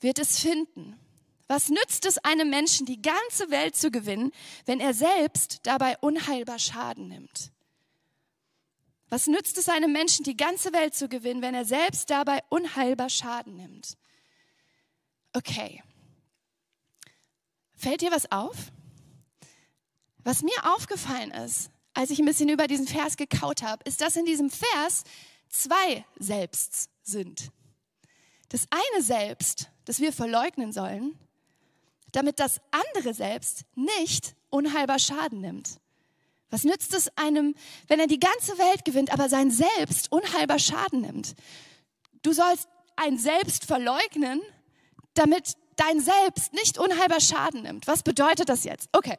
wird 0.00 0.18
es 0.18 0.38
finden. 0.38 0.98
Was 1.46 1.68
nützt 1.68 2.06
es 2.06 2.16
einem 2.16 2.48
Menschen, 2.48 2.86
die 2.86 3.02
ganze 3.02 3.50
Welt 3.50 3.76
zu 3.76 3.90
gewinnen, 3.90 4.32
wenn 4.64 4.80
er 4.80 4.94
selbst 4.94 5.60
dabei 5.64 5.98
unheilbar 5.98 6.58
Schaden 6.58 7.08
nimmt? 7.08 7.53
Was 9.14 9.28
nützt 9.28 9.58
es 9.58 9.68
einem 9.68 9.92
Menschen, 9.92 10.24
die 10.24 10.36
ganze 10.36 10.72
Welt 10.72 10.92
zu 10.92 11.08
gewinnen, 11.08 11.40
wenn 11.40 11.54
er 11.54 11.64
selbst 11.64 12.10
dabei 12.10 12.42
unheilbar 12.48 13.08
Schaden 13.08 13.54
nimmt? 13.54 13.96
Okay. 15.32 15.84
Fällt 17.76 18.00
dir 18.00 18.10
was 18.10 18.32
auf? 18.32 18.56
Was 20.24 20.42
mir 20.42 20.74
aufgefallen 20.74 21.30
ist, 21.30 21.70
als 21.92 22.10
ich 22.10 22.18
ein 22.18 22.24
bisschen 22.24 22.48
über 22.48 22.66
diesen 22.66 22.88
Vers 22.88 23.16
gekaut 23.16 23.62
habe, 23.62 23.84
ist, 23.84 24.00
dass 24.00 24.16
in 24.16 24.24
diesem 24.24 24.50
Vers 24.50 25.04
zwei 25.48 26.04
Selbsts 26.18 26.88
sind. 27.04 27.52
Das 28.48 28.66
eine 28.68 29.00
Selbst, 29.00 29.70
das 29.84 30.00
wir 30.00 30.12
verleugnen 30.12 30.72
sollen, 30.72 31.16
damit 32.10 32.40
das 32.40 32.60
andere 32.72 33.14
Selbst 33.14 33.62
nicht 33.76 34.34
unheilbar 34.50 34.98
Schaden 34.98 35.40
nimmt. 35.40 35.78
Was 36.54 36.62
nützt 36.62 36.94
es 36.94 37.08
einem, 37.16 37.56
wenn 37.88 37.98
er 37.98 38.06
die 38.06 38.20
ganze 38.20 38.56
Welt 38.58 38.84
gewinnt, 38.84 39.12
aber 39.12 39.28
sein 39.28 39.50
Selbst 39.50 40.12
unheilbar 40.12 40.60
Schaden 40.60 41.00
nimmt? 41.00 41.34
Du 42.22 42.32
sollst 42.32 42.68
ein 42.94 43.18
Selbst 43.18 43.64
verleugnen, 43.64 44.40
damit 45.14 45.56
dein 45.74 45.98
Selbst 45.98 46.52
nicht 46.52 46.78
unheilbar 46.78 47.20
Schaden 47.20 47.62
nimmt. 47.62 47.88
Was 47.88 48.04
bedeutet 48.04 48.48
das 48.48 48.62
jetzt? 48.62 48.88
Okay, 48.92 49.18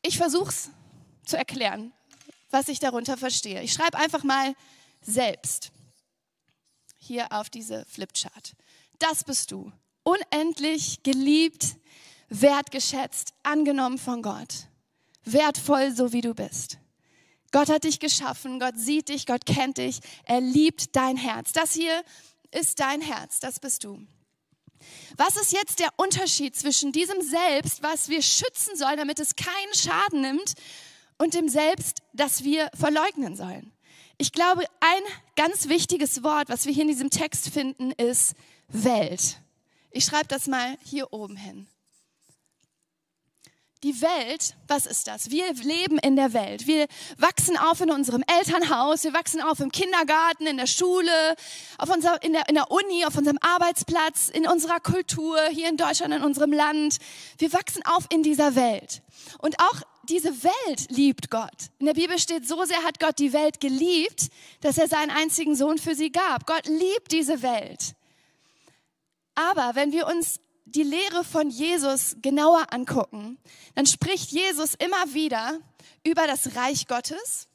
ich 0.00 0.16
versuche 0.16 0.50
es 0.50 0.70
zu 1.26 1.36
erklären, 1.36 1.92
was 2.50 2.68
ich 2.68 2.78
darunter 2.78 3.16
verstehe. 3.16 3.60
Ich 3.64 3.72
schreibe 3.72 3.98
einfach 3.98 4.22
mal 4.22 4.54
selbst 5.00 5.72
hier 6.98 7.32
auf 7.32 7.50
diese 7.50 7.84
Flipchart. 7.86 8.52
Das 9.00 9.24
bist 9.24 9.50
du. 9.50 9.72
Unendlich 10.04 11.02
geliebt, 11.02 11.78
wertgeschätzt, 12.28 13.34
angenommen 13.42 13.98
von 13.98 14.22
Gott. 14.22 14.67
Wertvoll, 15.24 15.92
so 15.94 16.12
wie 16.12 16.20
du 16.20 16.34
bist. 16.34 16.78
Gott 17.50 17.68
hat 17.68 17.84
dich 17.84 17.98
geschaffen, 17.98 18.60
Gott 18.60 18.76
sieht 18.76 19.08
dich, 19.08 19.26
Gott 19.26 19.46
kennt 19.46 19.78
dich, 19.78 20.00
er 20.24 20.40
liebt 20.40 20.94
dein 20.96 21.16
Herz. 21.16 21.52
Das 21.52 21.72
hier 21.72 22.02
ist 22.50 22.80
dein 22.80 23.00
Herz, 23.00 23.40
das 23.40 23.60
bist 23.60 23.84
du. 23.84 24.06
Was 25.16 25.36
ist 25.36 25.52
jetzt 25.52 25.80
der 25.80 25.90
Unterschied 25.96 26.54
zwischen 26.54 26.92
diesem 26.92 27.20
Selbst, 27.22 27.82
was 27.82 28.08
wir 28.08 28.22
schützen 28.22 28.76
sollen, 28.76 28.98
damit 28.98 29.18
es 29.18 29.34
keinen 29.34 29.74
Schaden 29.74 30.20
nimmt, 30.20 30.54
und 31.20 31.34
dem 31.34 31.48
Selbst, 31.48 32.02
das 32.12 32.44
wir 32.44 32.70
verleugnen 32.74 33.34
sollen? 33.34 33.72
Ich 34.18 34.32
glaube, 34.32 34.64
ein 34.80 35.02
ganz 35.36 35.68
wichtiges 35.68 36.22
Wort, 36.22 36.48
was 36.48 36.66
wir 36.66 36.72
hier 36.72 36.82
in 36.82 36.88
diesem 36.88 37.10
Text 37.10 37.50
finden, 37.50 37.92
ist 37.92 38.34
Welt. 38.68 39.40
Ich 39.90 40.04
schreibe 40.04 40.28
das 40.28 40.46
mal 40.46 40.76
hier 40.84 41.12
oben 41.12 41.36
hin. 41.36 41.66
Die 43.84 44.00
Welt, 44.02 44.56
was 44.66 44.86
ist 44.86 45.06
das? 45.06 45.30
Wir 45.30 45.54
leben 45.54 45.98
in 45.98 46.16
der 46.16 46.32
Welt. 46.32 46.66
Wir 46.66 46.88
wachsen 47.16 47.56
auf 47.56 47.80
in 47.80 47.92
unserem 47.92 48.24
Elternhaus, 48.26 49.04
wir 49.04 49.12
wachsen 49.12 49.40
auf 49.40 49.60
im 49.60 49.70
Kindergarten, 49.70 50.48
in 50.48 50.56
der 50.56 50.66
Schule, 50.66 51.36
auf 51.78 51.88
unser, 51.88 52.20
in, 52.24 52.32
der, 52.32 52.48
in 52.48 52.56
der 52.56 52.72
Uni, 52.72 53.04
auf 53.06 53.16
unserem 53.16 53.38
Arbeitsplatz, 53.40 54.30
in 54.30 54.48
unserer 54.48 54.80
Kultur, 54.80 55.38
hier 55.52 55.68
in 55.68 55.76
Deutschland, 55.76 56.12
in 56.12 56.24
unserem 56.24 56.52
Land. 56.52 56.96
Wir 57.38 57.52
wachsen 57.52 57.82
auf 57.84 58.06
in 58.10 58.24
dieser 58.24 58.56
Welt. 58.56 59.00
Und 59.38 59.60
auch 59.60 59.82
diese 60.08 60.42
Welt 60.42 60.90
liebt 60.90 61.30
Gott. 61.30 61.70
In 61.78 61.86
der 61.86 61.94
Bibel 61.94 62.18
steht, 62.18 62.48
so 62.48 62.64
sehr 62.64 62.82
hat 62.82 62.98
Gott 62.98 63.20
die 63.20 63.32
Welt 63.32 63.60
geliebt, 63.60 64.28
dass 64.60 64.78
er 64.78 64.88
seinen 64.88 65.12
einzigen 65.12 65.54
Sohn 65.54 65.78
für 65.78 65.94
sie 65.94 66.10
gab. 66.10 66.46
Gott 66.46 66.66
liebt 66.66 67.12
diese 67.12 67.42
Welt. 67.42 67.94
Aber 69.36 69.76
wenn 69.76 69.92
wir 69.92 70.08
uns 70.08 70.40
die 70.74 70.82
Lehre 70.82 71.24
von 71.24 71.50
Jesus 71.50 72.16
genauer 72.22 72.72
angucken, 72.72 73.38
dann 73.74 73.86
spricht 73.86 74.30
Jesus 74.30 74.74
immer 74.74 75.14
wieder 75.14 75.58
über 76.04 76.26
das 76.26 76.54
Reich 76.56 76.86
Gottes 76.86 77.48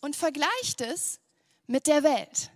und 0.00 0.16
vergleicht 0.16 0.80
es 0.80 1.20
mit 1.66 1.86
der 1.86 2.02
Welt. 2.02 2.50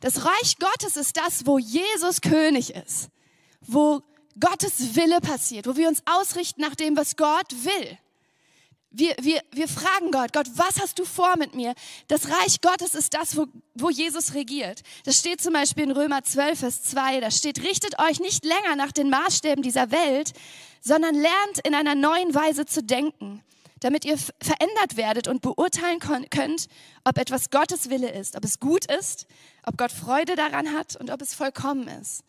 Das 0.00 0.24
Reich 0.24 0.56
Gottes 0.58 0.96
ist 0.96 1.16
das, 1.16 1.46
wo 1.46 1.58
Jesus 1.58 2.20
König 2.20 2.74
ist, 2.74 3.08
wo 3.60 4.02
Gottes 4.38 4.94
Wille 4.94 5.20
passiert, 5.20 5.66
wo 5.66 5.76
wir 5.76 5.88
uns 5.88 6.02
ausrichten 6.06 6.60
nach 6.60 6.74
dem, 6.74 6.96
was 6.96 7.16
Gott 7.16 7.52
will. 7.64 7.98
Wir, 8.90 9.14
wir, 9.20 9.42
wir 9.52 9.68
fragen 9.68 10.10
Gott, 10.10 10.32
Gott, 10.32 10.46
was 10.54 10.80
hast 10.80 10.98
du 10.98 11.04
vor 11.04 11.36
mit 11.36 11.54
mir? 11.54 11.74
Das 12.06 12.30
Reich 12.30 12.62
Gottes 12.62 12.94
ist 12.94 13.12
das, 13.12 13.36
wo, 13.36 13.46
wo 13.74 13.90
Jesus 13.90 14.32
regiert. 14.32 14.80
Das 15.04 15.18
steht 15.18 15.42
zum 15.42 15.52
Beispiel 15.52 15.84
in 15.84 15.90
Römer 15.90 16.24
12, 16.24 16.58
Vers 16.58 16.82
2. 16.84 17.20
Da 17.20 17.30
steht, 17.30 17.62
richtet 17.62 17.98
euch 17.98 18.18
nicht 18.18 18.46
länger 18.46 18.76
nach 18.76 18.92
den 18.92 19.10
Maßstäben 19.10 19.62
dieser 19.62 19.90
Welt, 19.90 20.32
sondern 20.80 21.14
lernt 21.14 21.58
in 21.64 21.74
einer 21.74 21.94
neuen 21.94 22.34
Weise 22.34 22.64
zu 22.64 22.82
denken, 22.82 23.42
damit 23.80 24.06
ihr 24.06 24.16
verändert 24.16 24.96
werdet 24.96 25.28
und 25.28 25.42
beurteilen 25.42 26.00
könnt, 26.30 26.68
ob 27.04 27.18
etwas 27.18 27.50
Gottes 27.50 27.90
Wille 27.90 28.10
ist, 28.10 28.36
ob 28.36 28.44
es 28.44 28.58
gut 28.58 28.86
ist, 28.90 29.26
ob 29.64 29.76
Gott 29.76 29.92
Freude 29.92 30.34
daran 30.34 30.72
hat 30.72 30.96
und 30.96 31.10
ob 31.10 31.20
es 31.20 31.34
vollkommen 31.34 31.88
ist. 31.88 32.24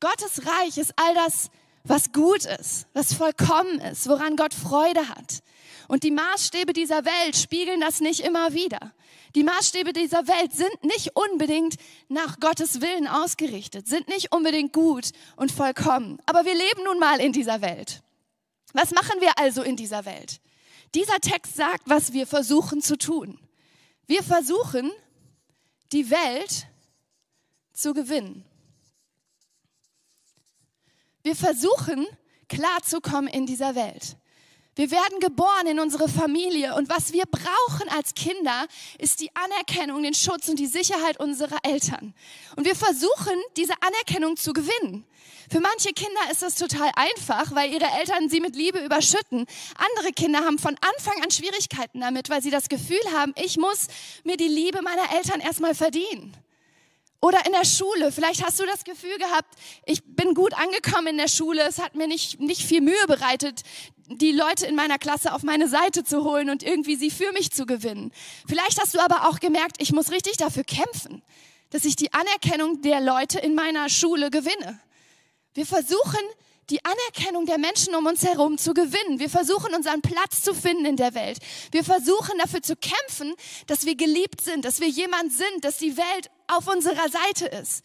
Gottes 0.00 0.46
Reich 0.46 0.78
ist 0.78 0.94
all 0.96 1.14
das, 1.14 1.50
was 1.86 2.12
gut 2.12 2.44
ist, 2.44 2.86
was 2.92 3.12
vollkommen 3.12 3.80
ist, 3.80 4.08
woran 4.08 4.36
Gott 4.36 4.54
Freude 4.54 5.08
hat. 5.08 5.40
Und 5.88 6.02
die 6.02 6.10
Maßstäbe 6.10 6.72
dieser 6.72 7.04
Welt 7.04 7.36
spiegeln 7.36 7.80
das 7.80 8.00
nicht 8.00 8.20
immer 8.20 8.52
wieder. 8.52 8.92
Die 9.34 9.44
Maßstäbe 9.44 9.92
dieser 9.92 10.26
Welt 10.26 10.52
sind 10.52 10.82
nicht 10.82 11.14
unbedingt 11.14 11.76
nach 12.08 12.40
Gottes 12.40 12.80
Willen 12.80 13.06
ausgerichtet, 13.06 13.86
sind 13.86 14.08
nicht 14.08 14.32
unbedingt 14.32 14.72
gut 14.72 15.10
und 15.36 15.52
vollkommen. 15.52 16.18
Aber 16.26 16.44
wir 16.44 16.54
leben 16.54 16.84
nun 16.84 16.98
mal 16.98 17.20
in 17.20 17.32
dieser 17.32 17.60
Welt. 17.60 18.02
Was 18.72 18.92
machen 18.92 19.20
wir 19.20 19.38
also 19.38 19.62
in 19.62 19.76
dieser 19.76 20.04
Welt? 20.04 20.40
Dieser 20.94 21.20
Text 21.20 21.56
sagt, 21.56 21.82
was 21.88 22.12
wir 22.12 22.26
versuchen 22.26 22.80
zu 22.80 22.96
tun. 22.96 23.38
Wir 24.06 24.22
versuchen, 24.22 24.90
die 25.92 26.10
Welt 26.10 26.66
zu 27.72 27.92
gewinnen. 27.92 28.44
Wir 31.26 31.34
versuchen, 31.34 32.06
klarzukommen 32.48 33.26
in 33.26 33.46
dieser 33.46 33.74
Welt. 33.74 34.16
Wir 34.76 34.92
werden 34.92 35.18
geboren 35.18 35.66
in 35.66 35.80
unsere 35.80 36.08
Familie 36.08 36.76
und 36.76 36.88
was 36.88 37.12
wir 37.12 37.24
brauchen 37.26 37.88
als 37.88 38.14
Kinder 38.14 38.68
ist 38.98 39.20
die 39.20 39.34
Anerkennung, 39.34 40.04
den 40.04 40.14
Schutz 40.14 40.48
und 40.48 40.60
die 40.60 40.68
Sicherheit 40.68 41.18
unserer 41.18 41.58
Eltern. 41.64 42.14
Und 42.54 42.64
wir 42.64 42.76
versuchen, 42.76 43.34
diese 43.56 43.72
Anerkennung 43.80 44.36
zu 44.36 44.52
gewinnen. 44.52 45.04
Für 45.50 45.58
manche 45.58 45.92
Kinder 45.94 46.20
ist 46.30 46.42
das 46.42 46.54
total 46.54 46.92
einfach, 46.94 47.52
weil 47.56 47.72
ihre 47.72 47.90
Eltern 47.98 48.28
sie 48.28 48.38
mit 48.38 48.54
Liebe 48.54 48.78
überschütten. 48.84 49.46
Andere 49.78 50.12
Kinder 50.12 50.44
haben 50.44 50.60
von 50.60 50.76
Anfang 50.80 51.24
an 51.24 51.32
Schwierigkeiten 51.32 52.02
damit, 52.02 52.30
weil 52.30 52.40
sie 52.40 52.50
das 52.50 52.68
Gefühl 52.68 53.02
haben, 53.16 53.34
ich 53.34 53.56
muss 53.56 53.88
mir 54.22 54.36
die 54.36 54.46
Liebe 54.46 54.80
meiner 54.80 55.12
Eltern 55.12 55.40
erstmal 55.40 55.74
verdienen. 55.74 56.36
Oder 57.20 57.44
in 57.46 57.52
der 57.52 57.64
Schule, 57.64 58.12
vielleicht 58.12 58.44
hast 58.44 58.60
du 58.60 58.66
das 58.66 58.84
Gefühl 58.84 59.16
gehabt, 59.18 59.54
ich 59.86 60.02
bin 60.04 60.34
gut 60.34 60.54
angekommen 60.54 61.08
in 61.08 61.16
der 61.18 61.28
Schule, 61.28 61.62
es 61.62 61.78
hat 61.78 61.94
mir 61.94 62.06
nicht, 62.06 62.40
nicht 62.40 62.62
viel 62.62 62.80
Mühe 62.80 63.06
bereitet, 63.06 63.62
die 64.08 64.32
Leute 64.32 64.66
in 64.66 64.76
meiner 64.76 64.98
Klasse 64.98 65.32
auf 65.32 65.42
meine 65.42 65.68
Seite 65.68 66.04
zu 66.04 66.24
holen 66.24 66.50
und 66.50 66.62
irgendwie 66.62 66.96
sie 66.96 67.10
für 67.10 67.32
mich 67.32 67.50
zu 67.50 67.66
gewinnen. 67.66 68.12
Vielleicht 68.46 68.80
hast 68.80 68.94
du 68.94 69.00
aber 69.00 69.28
auch 69.28 69.40
gemerkt, 69.40 69.76
ich 69.80 69.92
muss 69.92 70.10
richtig 70.10 70.36
dafür 70.36 70.64
kämpfen, 70.64 71.22
dass 71.70 71.84
ich 71.84 71.96
die 71.96 72.12
Anerkennung 72.12 72.82
der 72.82 73.00
Leute 73.00 73.38
in 73.40 73.54
meiner 73.54 73.88
Schule 73.88 74.30
gewinne. 74.30 74.78
Wir 75.54 75.66
versuchen, 75.66 76.20
die 76.70 76.84
Anerkennung 76.84 77.46
der 77.46 77.58
Menschen 77.58 77.94
um 77.94 78.06
uns 78.06 78.24
herum 78.24 78.58
zu 78.58 78.74
gewinnen. 78.74 79.20
Wir 79.20 79.30
versuchen, 79.30 79.74
unseren 79.74 80.02
Platz 80.02 80.42
zu 80.42 80.52
finden 80.52 80.84
in 80.84 80.96
der 80.96 81.14
Welt. 81.14 81.38
Wir 81.70 81.84
versuchen 81.84 82.38
dafür 82.38 82.62
zu 82.62 82.76
kämpfen, 82.76 83.34
dass 83.66 83.86
wir 83.86 83.96
geliebt 83.96 84.40
sind, 84.40 84.64
dass 84.64 84.80
wir 84.80 84.88
jemand 84.88 85.32
sind, 85.32 85.64
dass 85.64 85.78
die 85.78 85.96
Welt 85.96 86.30
auf 86.48 86.66
unserer 86.68 87.08
Seite 87.08 87.46
ist. 87.46 87.82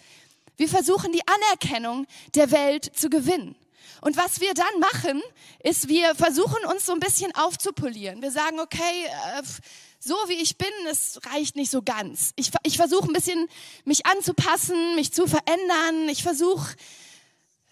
Wir 0.57 0.69
versuchen, 0.69 1.11
die 1.11 1.21
Anerkennung 1.27 2.05
der 2.35 2.51
Welt 2.51 2.91
zu 2.95 3.09
gewinnen. 3.09 3.55
Und 4.01 4.17
was 4.17 4.41
wir 4.41 4.53
dann 4.53 4.79
machen, 4.79 5.21
ist, 5.63 5.87
wir 5.87 6.15
versuchen 6.15 6.65
uns 6.65 6.85
so 6.85 6.93
ein 6.93 6.99
bisschen 6.99 7.33
aufzupolieren. 7.35 8.21
Wir 8.21 8.31
sagen, 8.31 8.59
okay, 8.59 9.05
äh, 9.37 9.43
so 9.99 10.15
wie 10.27 10.41
ich 10.41 10.57
bin, 10.57 10.71
es 10.89 11.19
reicht 11.31 11.55
nicht 11.55 11.69
so 11.69 11.83
ganz. 11.83 12.31
Ich, 12.35 12.49
ich 12.63 12.77
versuche 12.77 13.07
ein 13.07 13.13
bisschen 13.13 13.47
mich 13.85 14.07
anzupassen, 14.07 14.95
mich 14.95 15.13
zu 15.13 15.27
verändern. 15.27 16.09
Ich 16.09 16.23
versuche 16.23 16.75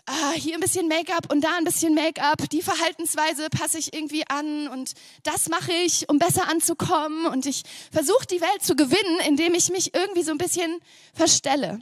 ah, 0.09 0.31
hier 0.33 0.55
ein 0.55 0.59
bisschen 0.59 0.87
Make-up 0.87 1.31
und 1.31 1.43
da 1.43 1.57
ein 1.57 1.63
bisschen 1.63 1.93
Make-up. 1.93 2.49
Die 2.49 2.61
Verhaltensweise 2.61 3.49
passe 3.49 3.77
ich 3.77 3.93
irgendwie 3.93 4.27
an 4.27 4.67
und 4.67 4.93
das 5.23 5.49
mache 5.49 5.71
ich, 5.71 6.09
um 6.09 6.19
besser 6.19 6.47
anzukommen. 6.49 7.25
Und 7.27 7.45
ich 7.45 7.63
versuche 7.91 8.25
die 8.25 8.41
Welt 8.41 8.61
zu 8.61 8.75
gewinnen, 8.75 9.19
indem 9.27 9.53
ich 9.53 9.69
mich 9.69 9.93
irgendwie 9.93 10.23
so 10.23 10.31
ein 10.31 10.37
bisschen 10.37 10.79
verstelle. 11.13 11.79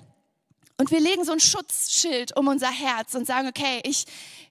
Und 0.80 0.92
wir 0.92 1.00
legen 1.00 1.24
so 1.24 1.32
ein 1.32 1.40
Schutzschild 1.40 2.38
um 2.38 2.48
unser 2.48 2.70
Herz 2.70 3.16
und 3.16 3.26
sagen, 3.26 3.48
okay, 3.48 3.82
ich, 3.84 4.06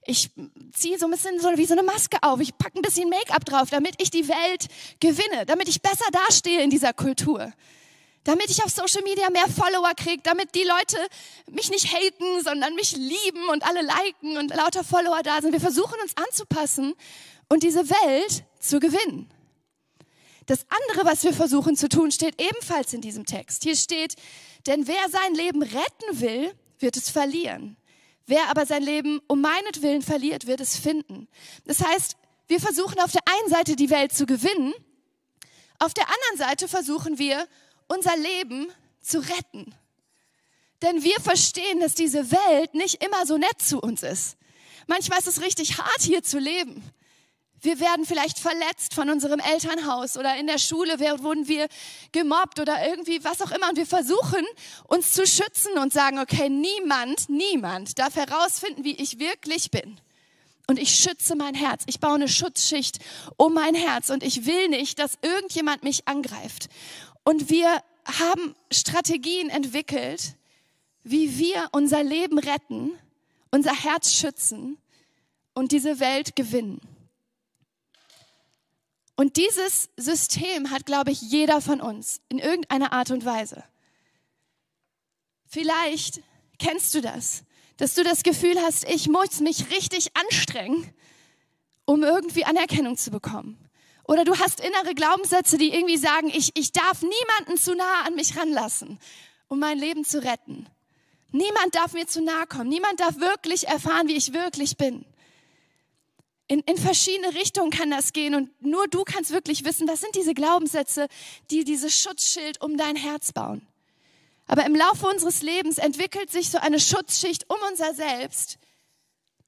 ich 0.05 0.29
ziehe 0.73 0.99
so 0.99 1.05
ein 1.05 1.11
bisschen 1.11 1.39
so 1.39 1.49
wie 1.55 1.65
so 1.65 1.73
eine 1.73 1.83
Maske 1.83 2.17
auf, 2.21 2.41
ich 2.41 2.57
packe 2.57 2.77
ein 2.77 2.81
bisschen 2.81 3.09
Make-up 3.09 3.45
drauf, 3.45 3.69
damit 3.69 3.95
ich 4.01 4.11
die 4.11 4.27
Welt 4.27 4.65
gewinne, 4.99 5.45
damit 5.45 5.69
ich 5.69 5.81
besser 5.81 6.05
dastehe 6.11 6.61
in 6.61 6.69
dieser 6.69 6.91
Kultur. 6.91 7.53
Damit 8.27 8.49
ich 8.49 8.61
auf 8.61 8.71
Social 8.71 9.03
Media 9.03 9.29
mehr 9.29 9.47
Follower 9.47 9.93
kriege, 9.95 10.21
damit 10.21 10.53
die 10.53 10.65
Leute 10.65 10.97
mich 11.49 11.69
nicht 11.69 11.93
haten, 11.93 12.43
sondern 12.43 12.75
mich 12.75 12.91
lieben 12.91 13.47
und 13.47 13.63
alle 13.63 13.81
liken 13.81 14.35
und 14.35 14.53
lauter 14.53 14.83
Follower 14.83 15.23
da 15.23 15.41
sind. 15.41 15.53
Wir 15.53 15.61
versuchen 15.61 15.97
uns 16.01 16.11
anzupassen 16.17 16.93
und 17.47 17.63
diese 17.63 17.89
Welt 17.89 18.43
zu 18.59 18.81
gewinnen. 18.81 19.31
Das 20.45 20.65
andere, 20.67 21.05
was 21.05 21.23
wir 21.23 21.31
versuchen 21.31 21.77
zu 21.77 21.87
tun, 21.87 22.11
steht 22.11 22.41
ebenfalls 22.41 22.91
in 22.91 22.99
diesem 22.99 23.25
Text. 23.25 23.63
Hier 23.63 23.77
steht, 23.77 24.15
denn 24.65 24.89
wer 24.89 25.07
sein 25.09 25.33
Leben 25.33 25.63
retten 25.63 26.19
will, 26.19 26.53
wird 26.79 26.97
es 26.97 27.09
verlieren. 27.09 27.77
Wer 28.25 28.49
aber 28.49 28.65
sein 28.65 28.83
Leben 28.83 29.21
um 29.27 29.39
meinetwillen 29.39 30.01
verliert, 30.01 30.47
wird 30.47 30.59
es 30.59 30.75
finden. 30.75 31.29
Das 31.63 31.79
heißt, 31.81 32.17
wir 32.47 32.59
versuchen 32.59 32.99
auf 32.99 33.13
der 33.13 33.23
einen 33.25 33.49
Seite 33.49 33.77
die 33.77 33.89
Welt 33.89 34.11
zu 34.11 34.25
gewinnen, 34.25 34.73
auf 35.79 35.93
der 35.93 36.07
anderen 36.07 36.37
Seite 36.37 36.67
versuchen 36.67 37.19
wir 37.19 37.47
unser 37.87 38.15
Leben 38.17 38.67
zu 39.01 39.19
retten. 39.19 39.73
Denn 40.81 41.03
wir 41.03 41.19
verstehen, 41.21 41.79
dass 41.79 41.95
diese 41.95 42.31
Welt 42.31 42.73
nicht 42.75 43.03
immer 43.03 43.25
so 43.25 43.37
nett 43.37 43.61
zu 43.61 43.79
uns 43.79 44.03
ist. 44.03 44.37
Manchmal 44.85 45.19
ist 45.19 45.27
es 45.27 45.41
richtig 45.41 45.77
hart, 45.77 46.01
hier 46.01 46.23
zu 46.23 46.39
leben. 46.39 46.83
Wir 47.59 47.79
werden 47.79 48.05
vielleicht 48.05 48.37
verletzt 48.37 48.93
von 48.93 49.09
unserem 49.09 49.39
Elternhaus 49.39 50.15
oder 50.15 50.37
in 50.37 50.45
der 50.45 50.59
Schule 50.59 50.99
wurden 50.99 51.47
wir 51.47 51.67
gemobbt 52.11 52.59
oder 52.59 52.87
irgendwie 52.87 53.23
was 53.23 53.41
auch 53.41 53.49
immer. 53.51 53.69
Und 53.69 53.77
wir 53.77 53.87
versuchen 53.87 54.45
uns 54.87 55.13
zu 55.13 55.25
schützen 55.25 55.77
und 55.79 55.91
sagen, 55.91 56.19
okay, 56.19 56.49
niemand, 56.49 57.29
niemand 57.29 57.97
darf 57.97 58.15
herausfinden, 58.15 58.83
wie 58.83 58.95
ich 58.95 59.17
wirklich 59.17 59.71
bin. 59.71 59.99
Und 60.69 60.77
ich 60.77 60.95
schütze 60.95 61.35
mein 61.35 61.55
Herz. 61.55 61.83
Ich 61.87 61.99
baue 61.99 62.15
eine 62.15 62.27
Schutzschicht 62.27 62.99
um 63.37 63.53
mein 63.53 63.73
Herz 63.73 64.09
und 64.09 64.21
ich 64.21 64.45
will 64.45 64.67
nicht, 64.67 64.99
dass 64.99 65.17
irgendjemand 65.21 65.83
mich 65.83 66.07
angreift. 66.07 66.67
Und 67.27 67.49
wir 67.49 67.83
haben 68.05 68.55
Strategien 68.71 69.49
entwickelt, 69.49 70.37
wie 71.03 71.37
wir 71.37 71.67
unser 71.73 72.01
Leben 72.01 72.39
retten, 72.39 72.91
unser 73.51 73.73
Herz 73.73 74.13
schützen 74.13 74.77
und 75.53 75.73
diese 75.73 75.99
Welt 75.99 76.37
gewinnen. 76.37 76.79
Und 79.17 79.35
dieses 79.35 79.89
System 79.97 80.71
hat, 80.71 80.85
glaube 80.85 81.11
ich, 81.11 81.19
jeder 81.19 81.59
von 81.59 81.81
uns 81.81 82.21
in 82.29 82.39
irgendeiner 82.39 82.93
Art 82.93 83.11
und 83.11 83.25
Weise. 83.25 83.61
Vielleicht 85.47 86.21
kennst 86.59 86.93
du 86.93 87.01
das, 87.01 87.43
dass 87.75 87.93
du 87.93 88.05
das 88.05 88.23
Gefühl 88.23 88.57
hast, 88.61 88.89
ich 88.89 89.09
muss 89.09 89.41
mich 89.41 89.69
richtig 89.69 90.15
anstrengen, 90.15 90.89
um 91.83 92.05
irgendwie 92.05 92.45
Anerkennung 92.45 92.95
zu 92.95 93.11
bekommen. 93.11 93.66
Oder 94.07 94.23
du 94.23 94.37
hast 94.39 94.61
innere 94.61 94.95
Glaubenssätze, 94.95 95.57
die 95.57 95.73
irgendwie 95.73 95.97
sagen, 95.97 96.29
ich, 96.29 96.51
ich 96.55 96.71
darf 96.71 97.01
niemanden 97.01 97.57
zu 97.57 97.75
nah 97.75 98.03
an 98.05 98.15
mich 98.15 98.37
ranlassen, 98.37 98.99
um 99.49 99.59
mein 99.59 99.77
Leben 99.77 100.05
zu 100.05 100.23
retten. 100.23 100.65
Niemand 101.31 101.75
darf 101.75 101.93
mir 101.93 102.07
zu 102.07 102.21
nahe 102.21 102.47
kommen. 102.47 102.69
Niemand 102.69 103.01
darf 103.01 103.17
wirklich 103.17 103.67
erfahren, 103.67 104.07
wie 104.07 104.15
ich 104.15 104.33
wirklich 104.33 104.77
bin. 104.77 105.05
In, 106.47 106.61
in 106.61 106.77
verschiedene 106.77 107.33
Richtungen 107.35 107.69
kann 107.69 107.91
das 107.91 108.13
gehen 108.13 108.33
und 108.33 108.49
nur 108.61 108.87
du 108.87 109.03
kannst 109.03 109.31
wirklich 109.31 109.65
wissen, 109.65 109.89
was 109.89 109.99
sind 109.99 110.15
diese 110.15 110.33
Glaubenssätze, 110.33 111.09
die 111.51 111.65
dieses 111.65 111.99
Schutzschild 111.99 112.61
um 112.61 112.77
dein 112.77 112.95
Herz 112.95 113.33
bauen. 113.33 113.67
Aber 114.47 114.65
im 114.65 114.73
Laufe 114.73 115.05
unseres 115.07 115.41
Lebens 115.41 115.77
entwickelt 115.77 116.31
sich 116.31 116.49
so 116.49 116.57
eine 116.59 116.79
Schutzschicht 116.79 117.49
um 117.49 117.57
unser 117.69 117.93
Selbst, 117.93 118.57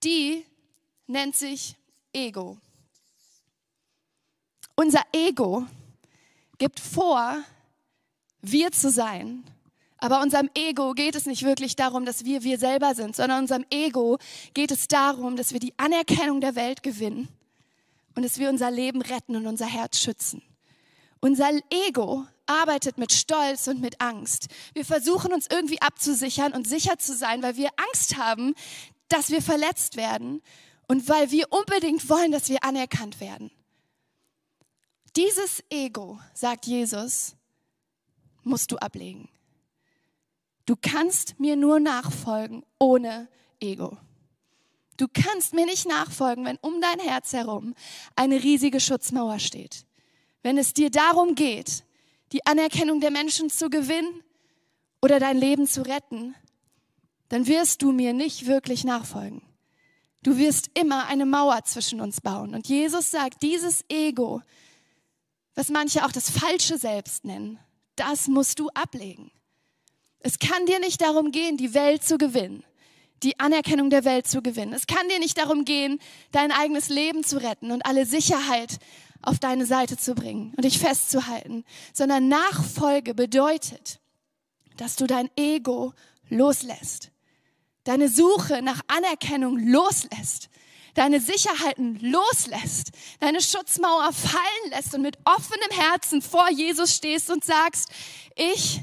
die 0.04 0.46
nennt 1.08 1.38
sich 1.38 1.78
Ego. 2.12 2.58
Unser 4.80 5.02
Ego 5.12 5.66
gibt 6.58 6.80
vor, 6.80 7.44
wir 8.42 8.72
zu 8.72 8.90
sein 8.90 9.44
aber 10.02 10.22
unserem 10.22 10.50
Ego 10.56 10.94
geht 10.94 11.16
es 11.16 11.26
nicht 11.26 11.44
wirklich 11.44 11.76
darum, 11.76 12.06
dass 12.06 12.24
wir 12.24 12.44
wir 12.44 12.58
selber 12.58 12.96
sind, 12.96 13.16
sondern 13.16 13.42
unserem 13.42 13.66
Ego 13.70 14.18
geht 14.54 14.72
es 14.72 14.88
darum, 14.88 15.36
dass 15.36 15.52
wir 15.52 15.60
die 15.60 15.74
Anerkennung 15.78 16.40
der 16.40 16.56
Welt 16.56 16.84
gewinnen 16.84 17.28
und 18.16 18.24
dass 18.24 18.40
wir 18.40 18.50
unser 18.50 18.72
Leben 18.72 19.02
retten 19.02 19.36
und 19.36 19.46
unser 19.46 19.66
Herz 19.66 20.00
schützen. 20.00 20.42
Unser 21.20 21.50
Ego 21.70 22.26
arbeitet 22.46 22.98
mit 22.98 23.12
Stolz 23.12 23.68
und 23.68 23.82
mit 23.82 24.00
Angst. 24.00 24.48
Wir 24.74 24.86
versuchen 24.86 25.34
uns 25.34 25.48
irgendwie 25.52 25.82
abzusichern 25.82 26.54
und 26.54 26.66
sicher 26.66 26.98
zu 26.98 27.14
sein, 27.14 27.44
weil 27.44 27.58
wir 27.58 27.70
Angst 27.76 28.16
haben, 28.16 28.56
dass 29.10 29.30
wir 29.30 29.42
verletzt 29.42 29.98
werden 29.98 30.42
und 30.88 31.10
weil 31.10 31.30
wir 31.30 31.48
unbedingt 31.52 32.10
wollen, 32.10 32.32
dass 32.32 32.48
wir 32.48 32.64
anerkannt 32.64 33.20
werden. 33.20 33.52
Dieses 35.16 35.64
Ego, 35.70 36.20
sagt 36.34 36.66
Jesus, 36.66 37.36
musst 38.44 38.72
du 38.72 38.78
ablegen. 38.78 39.30
Du 40.66 40.76
kannst 40.80 41.40
mir 41.40 41.56
nur 41.56 41.80
nachfolgen 41.80 42.64
ohne 42.78 43.28
Ego. 43.60 43.98
Du 44.98 45.08
kannst 45.08 45.54
mir 45.54 45.66
nicht 45.66 45.88
nachfolgen, 45.88 46.46
wenn 46.46 46.58
um 46.58 46.82
dein 46.82 47.00
Herz 47.00 47.34
herum 47.34 47.74
eine 48.16 48.44
riesige 48.44 48.80
Schutzmauer 48.80 49.40
steht. 49.40 49.86
Wenn 50.44 50.58
es 50.58 50.74
dir 50.74 50.92
darum 50.92 51.36
geht, 51.36 51.86
die 52.32 52.46
Anerkennung 52.46 53.00
der 53.00 53.12
Menschen 53.12 53.50
zu 53.50 53.70
gewinnen 53.70 54.24
oder 55.02 55.20
dein 55.20 55.38
Leben 55.38 55.68
zu 55.68 55.82
retten, 55.82 56.36
dann 57.30 57.48
wirst 57.48 57.82
du 57.82 57.92
mir 57.92 58.14
nicht 58.14 58.46
wirklich 58.46 58.84
nachfolgen. 58.84 59.42
Du 60.22 60.38
wirst 60.38 60.70
immer 60.74 61.08
eine 61.08 61.26
Mauer 61.26 61.64
zwischen 61.64 62.02
uns 62.02 62.20
bauen. 62.20 62.54
Und 62.54 62.68
Jesus 62.68 63.10
sagt, 63.10 63.42
dieses 63.42 63.86
Ego, 63.88 64.42
was 65.56 65.70
manche 65.70 66.06
auch 66.06 66.12
das 66.12 66.30
falsche 66.30 66.78
Selbst 66.78 67.26
nennen, 67.26 67.60
das 67.96 68.28
musst 68.28 68.60
du 68.60 68.70
ablegen. 68.70 69.32
Es 70.20 70.40
kann 70.40 70.66
dir 70.66 70.80
nicht 70.80 71.02
darum 71.02 71.32
gehen, 71.32 71.58
die 71.58 71.74
Welt 71.74 72.04
zu 72.04 72.18
gewinnen, 72.18 72.64
die 73.24 73.40
Anerkennung 73.40 73.90
der 73.90 74.06
Welt 74.06 74.28
zu 74.28 74.42
gewinnen. 74.42 74.74
Es 74.74 74.88
kann 74.88 75.08
dir 75.10 75.20
nicht 75.20 75.38
darum 75.38 75.66
gehen, 75.66 76.00
dein 76.32 76.52
eigenes 76.52 76.90
Leben 76.90 77.24
zu 77.24 77.42
retten 77.42 77.72
und 77.72 77.86
alle 77.86 78.06
Sicherheit 78.06 78.80
auf 79.22 79.40
deine 79.40 79.66
Seite 79.66 79.98
zu 79.98 80.16
bringen 80.16 80.54
und 80.56 80.64
dich 80.64 80.80
festzuhalten, 80.80 81.66
sondern 81.94 82.28
Nachfolge 82.28 83.14
bedeutet, 83.14 84.00
dass 84.78 84.96
du 84.96 85.08
dein 85.08 85.30
Ego 85.36 85.94
loslässt, 86.30 87.12
deine 87.84 88.08
Suche 88.08 88.62
nach 88.62 88.82
Anerkennung 88.88 89.58
loslässt, 89.58 90.50
deine 90.94 91.20
Sicherheiten 91.20 92.00
loslässt, 92.00 92.92
deine 93.20 93.42
Schutzmauer 93.42 94.12
fallen 94.14 94.72
lässt 94.72 94.94
und 94.94 95.02
mit 95.02 95.18
offenem 95.26 95.72
Herzen 95.72 96.22
vor 96.22 96.50
Jesus 96.52 96.96
stehst 96.96 97.30
und 97.30 97.44
sagst, 97.44 97.90
ich 98.36 98.82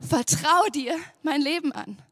vertraue 0.00 0.70
dir 0.70 0.96
mein 1.22 1.40
Leben 1.40 1.72
an. 1.72 2.02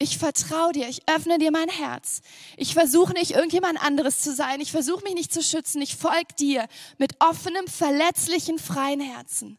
Ich 0.00 0.16
vertraue 0.18 0.72
dir, 0.72 0.88
ich 0.88 1.08
öffne 1.08 1.38
dir 1.38 1.50
mein 1.50 1.68
Herz. 1.68 2.20
Ich 2.56 2.72
versuche 2.72 3.12
nicht 3.14 3.32
irgendjemand 3.32 3.82
anderes 3.82 4.20
zu 4.20 4.32
sein. 4.32 4.60
Ich 4.60 4.70
versuche 4.70 5.02
mich 5.02 5.14
nicht 5.14 5.32
zu 5.32 5.42
schützen. 5.42 5.82
Ich 5.82 5.96
folge 5.96 6.34
dir 6.38 6.68
mit 6.98 7.16
offenem, 7.20 7.66
verletzlichen, 7.66 8.60
freien 8.60 9.00
Herzen. 9.00 9.58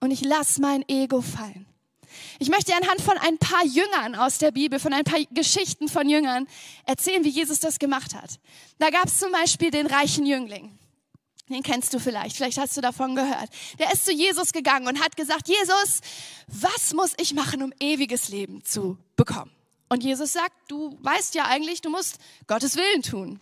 Und 0.00 0.12
ich 0.12 0.22
lasse 0.22 0.62
mein 0.62 0.82
Ego 0.88 1.20
fallen. 1.20 1.66
Ich 2.38 2.48
möchte 2.48 2.74
anhand 2.74 3.00
von 3.00 3.16
ein 3.18 3.38
paar 3.38 3.64
Jüngern 3.64 4.14
aus 4.14 4.38
der 4.38 4.50
Bibel, 4.50 4.78
von 4.78 4.92
ein 4.92 5.04
paar 5.04 5.20
Geschichten 5.30 5.88
von 5.88 6.08
Jüngern 6.08 6.46
erzählen, 6.84 7.24
wie 7.24 7.30
Jesus 7.30 7.60
das 7.60 7.78
gemacht 7.78 8.14
hat. 8.14 8.38
Da 8.78 8.90
gab 8.90 9.06
es 9.06 9.18
zum 9.18 9.32
Beispiel 9.32 9.70
den 9.70 9.86
reichen 9.86 10.26
Jüngling. 10.26 10.78
Den 11.48 11.62
kennst 11.62 11.94
du 11.94 12.00
vielleicht, 12.00 12.36
vielleicht 12.36 12.58
hast 12.58 12.76
du 12.76 12.80
davon 12.80 13.14
gehört. 13.14 13.48
Der 13.78 13.92
ist 13.92 14.04
zu 14.04 14.12
Jesus 14.12 14.52
gegangen 14.52 14.88
und 14.88 15.00
hat 15.00 15.16
gesagt, 15.16 15.48
Jesus, 15.48 16.00
was 16.48 16.92
muss 16.92 17.12
ich 17.18 17.34
machen, 17.34 17.62
um 17.62 17.72
ewiges 17.78 18.28
Leben 18.28 18.64
zu 18.64 18.98
bekommen? 19.14 19.52
Und 19.88 20.02
Jesus 20.02 20.32
sagt, 20.32 20.54
du 20.68 20.98
weißt 21.02 21.36
ja 21.36 21.44
eigentlich, 21.44 21.80
du 21.80 21.90
musst 21.90 22.18
Gottes 22.48 22.74
Willen 22.74 23.02
tun. 23.02 23.40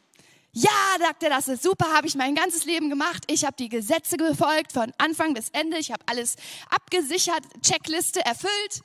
Ja, 0.57 0.71
sagt 1.01 1.25
er, 1.25 1.31
das 1.31 1.49
ist 1.49 1.65
super, 1.65 1.93
habe 1.93 2.07
ich 2.07 2.15
mein 2.15 2.37
ganzes 2.37 2.65
Leben 2.65 2.89
gemacht. 2.89 3.25
Ich 3.27 3.45
habe 3.45 3.57
die 3.59 3.69
Gesetze 3.69 4.17
befolgt 4.17 4.71
von 4.71 4.93
Anfang 4.99 5.35
bis 5.35 5.49
Ende. 5.49 5.79
Ich 5.79 5.91
habe 5.91 6.05
alles 6.07 6.37
abgesichert, 6.71 7.43
Checkliste 7.61 8.25
erfüllt. 8.25 8.83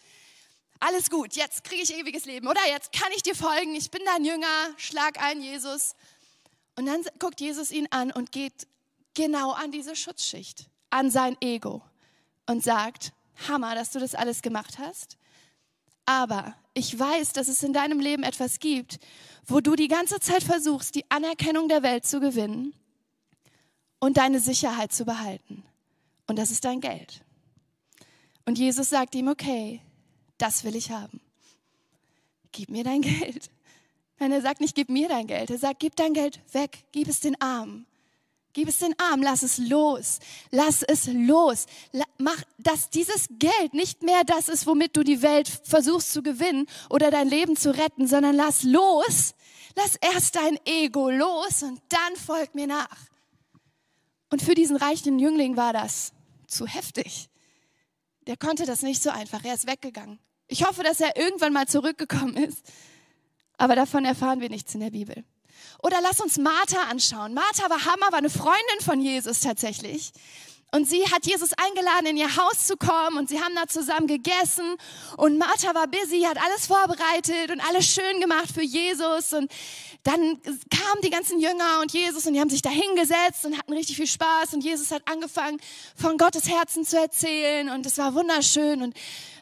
Alles 0.79 1.11
gut, 1.11 1.35
jetzt 1.35 1.63
kriege 1.63 1.83
ich 1.83 1.93
ewiges 1.93 2.25
Leben. 2.25 2.47
Oder 2.47 2.61
jetzt 2.67 2.91
kann 2.91 3.11
ich 3.15 3.21
dir 3.21 3.35
folgen, 3.35 3.75
ich 3.75 3.91
bin 3.91 4.01
dein 4.03 4.25
Jünger, 4.25 4.47
schlag 4.77 5.21
ein, 5.21 5.43
Jesus. 5.43 5.93
Und 6.75 6.87
dann 6.87 7.03
guckt 7.19 7.39
Jesus 7.39 7.69
ihn 7.69 7.87
an 7.91 8.11
und 8.11 8.31
geht 8.31 8.65
genau 9.13 9.51
an 9.51 9.71
diese 9.71 9.95
Schutzschicht, 9.95 10.65
an 10.89 11.11
sein 11.11 11.37
Ego 11.39 11.83
und 12.47 12.63
sagt, 12.63 13.13
Hammer, 13.47 13.75
dass 13.75 13.91
du 13.91 13.99
das 13.99 14.15
alles 14.15 14.41
gemacht 14.41 14.79
hast. 14.79 15.17
Aber 16.05 16.55
ich 16.73 16.97
weiß, 16.97 17.33
dass 17.33 17.47
es 17.47 17.61
in 17.61 17.73
deinem 17.73 17.99
Leben 17.99 18.23
etwas 18.23 18.59
gibt, 18.59 18.99
wo 19.49 19.61
du 19.61 19.75
die 19.75 19.87
ganze 19.87 20.19
Zeit 20.19 20.43
versuchst, 20.43 20.95
die 20.95 21.09
Anerkennung 21.09 21.67
der 21.67 21.83
Welt 21.83 22.05
zu 22.05 22.19
gewinnen 22.19 22.73
und 23.99 24.17
deine 24.17 24.39
Sicherheit 24.39 24.93
zu 24.93 25.05
behalten. 25.05 25.63
Und 26.27 26.37
das 26.37 26.51
ist 26.51 26.65
dein 26.65 26.81
Geld. 26.81 27.21
Und 28.45 28.57
Jesus 28.57 28.89
sagt 28.89 29.15
ihm, 29.15 29.27
okay, 29.27 29.81
das 30.37 30.63
will 30.63 30.75
ich 30.75 30.91
haben. 30.91 31.19
gib 32.51 32.69
mir 32.69 32.83
dein 32.83 33.01
Geld. 33.03 33.49
Nein, 34.19 34.31
er 34.31 34.41
sagt 34.41 34.61
nicht, 34.61 34.75
gib 34.75 34.89
mir 34.89 35.07
dein 35.07 35.27
Geld. 35.27 35.49
Er 35.49 35.57
sagt, 35.57 35.79
gib 35.79 35.95
dein 35.95 36.13
Geld 36.13 36.39
weg, 36.53 36.85
gib 36.91 37.07
es 37.07 37.19
den 37.19 37.39
Armen. 37.41 37.85
Gib 38.53 38.67
es 38.67 38.79
den 38.79 38.95
Armen, 38.99 39.23
lass 39.23 39.43
es 39.43 39.59
los. 39.59 40.19
Lass 40.49 40.81
es 40.81 41.07
los. 41.07 41.67
Mach, 42.17 42.41
dass 42.57 42.89
dieses 42.89 43.27
Geld 43.37 43.73
nicht 43.73 44.01
mehr 44.01 44.23
das 44.25 44.49
ist, 44.49 44.65
womit 44.65 44.97
du 44.97 45.03
die 45.03 45.21
Welt 45.21 45.47
versuchst 45.63 46.11
zu 46.11 46.23
gewinnen 46.23 46.65
oder 46.89 47.11
dein 47.11 47.29
Leben 47.29 47.55
zu 47.55 47.75
retten, 47.75 48.07
sondern 48.07 48.35
lass 48.35 48.63
los. 48.63 49.35
Lass 49.81 49.95
erst 49.95 50.35
dein 50.35 50.59
Ego 50.65 51.09
los 51.09 51.63
und 51.63 51.81
dann 51.89 52.15
folg 52.17 52.53
mir 52.53 52.67
nach. 52.67 52.97
Und 54.29 54.41
für 54.41 54.53
diesen 54.53 54.75
reichen 54.75 55.19
Jüngling 55.19 55.55
war 55.55 55.73
das 55.73 56.11
zu 56.47 56.67
heftig. 56.67 57.29
Der 58.27 58.35
konnte 58.35 58.65
das 58.65 58.81
nicht 58.81 59.01
so 59.01 59.09
einfach. 59.09 59.43
Er 59.43 59.53
ist 59.53 59.67
weggegangen. 59.67 60.19
Ich 60.47 60.65
hoffe, 60.65 60.83
dass 60.83 60.99
er 60.99 61.15
irgendwann 61.15 61.53
mal 61.53 61.67
zurückgekommen 61.67 62.35
ist. 62.35 62.61
Aber 63.57 63.75
davon 63.75 64.03
erfahren 64.03 64.41
wir 64.41 64.49
nichts 64.49 64.73
in 64.73 64.81
der 64.81 64.91
Bibel. 64.91 65.23
Oder 65.81 66.01
lass 66.01 66.19
uns 66.19 66.37
Martha 66.37 66.83
anschauen. 66.89 67.33
Martha 67.33 67.69
war 67.69 67.85
Hammer, 67.85 68.11
war 68.11 68.19
eine 68.19 68.29
Freundin 68.29 68.81
von 68.81 69.01
Jesus 69.01 69.39
tatsächlich. 69.39 70.11
Und 70.71 70.87
sie 70.87 71.03
hat 71.11 71.25
Jesus 71.25 71.49
eingeladen, 71.53 72.07
in 72.07 72.17
ihr 72.17 72.35
Haus 72.35 72.65
zu 72.65 72.77
kommen 72.77 73.17
und 73.17 73.27
sie 73.27 73.41
haben 73.41 73.55
da 73.55 73.67
zusammen 73.67 74.05
gegessen. 74.05 74.75
Und 75.17 75.39
Martha 75.39 75.73
war 75.73 75.87
busy, 75.87 76.21
hat 76.21 76.37
alles 76.37 76.67
vorbereitet 76.67 77.49
und 77.51 77.59
alles 77.67 77.87
schön 77.87 78.19
gemacht 78.21 78.49
für 78.53 78.61
Jesus. 78.61 79.33
Und 79.33 79.51
dann 80.03 80.39
kamen 80.43 81.01
die 81.03 81.09
ganzen 81.09 81.39
Jünger 81.39 81.79
und 81.81 81.91
Jesus 81.91 82.27
und 82.27 82.33
die 82.33 82.39
haben 82.39 82.51
sich 82.51 82.61
da 82.61 82.69
hingesetzt 82.69 83.45
und 83.45 83.57
hatten 83.57 83.73
richtig 83.73 83.95
viel 83.95 84.05
Spaß. 84.05 84.53
Und 84.53 84.63
Jesus 84.63 84.91
hat 84.91 85.01
angefangen, 85.09 85.59
von 85.95 86.19
Gottes 86.19 86.47
Herzen 86.47 86.85
zu 86.85 86.99
erzählen. 86.99 87.69
Und 87.69 87.87
es 87.87 87.97
war 87.97 88.13
wunderschön. 88.13 88.83
Und 88.83 88.95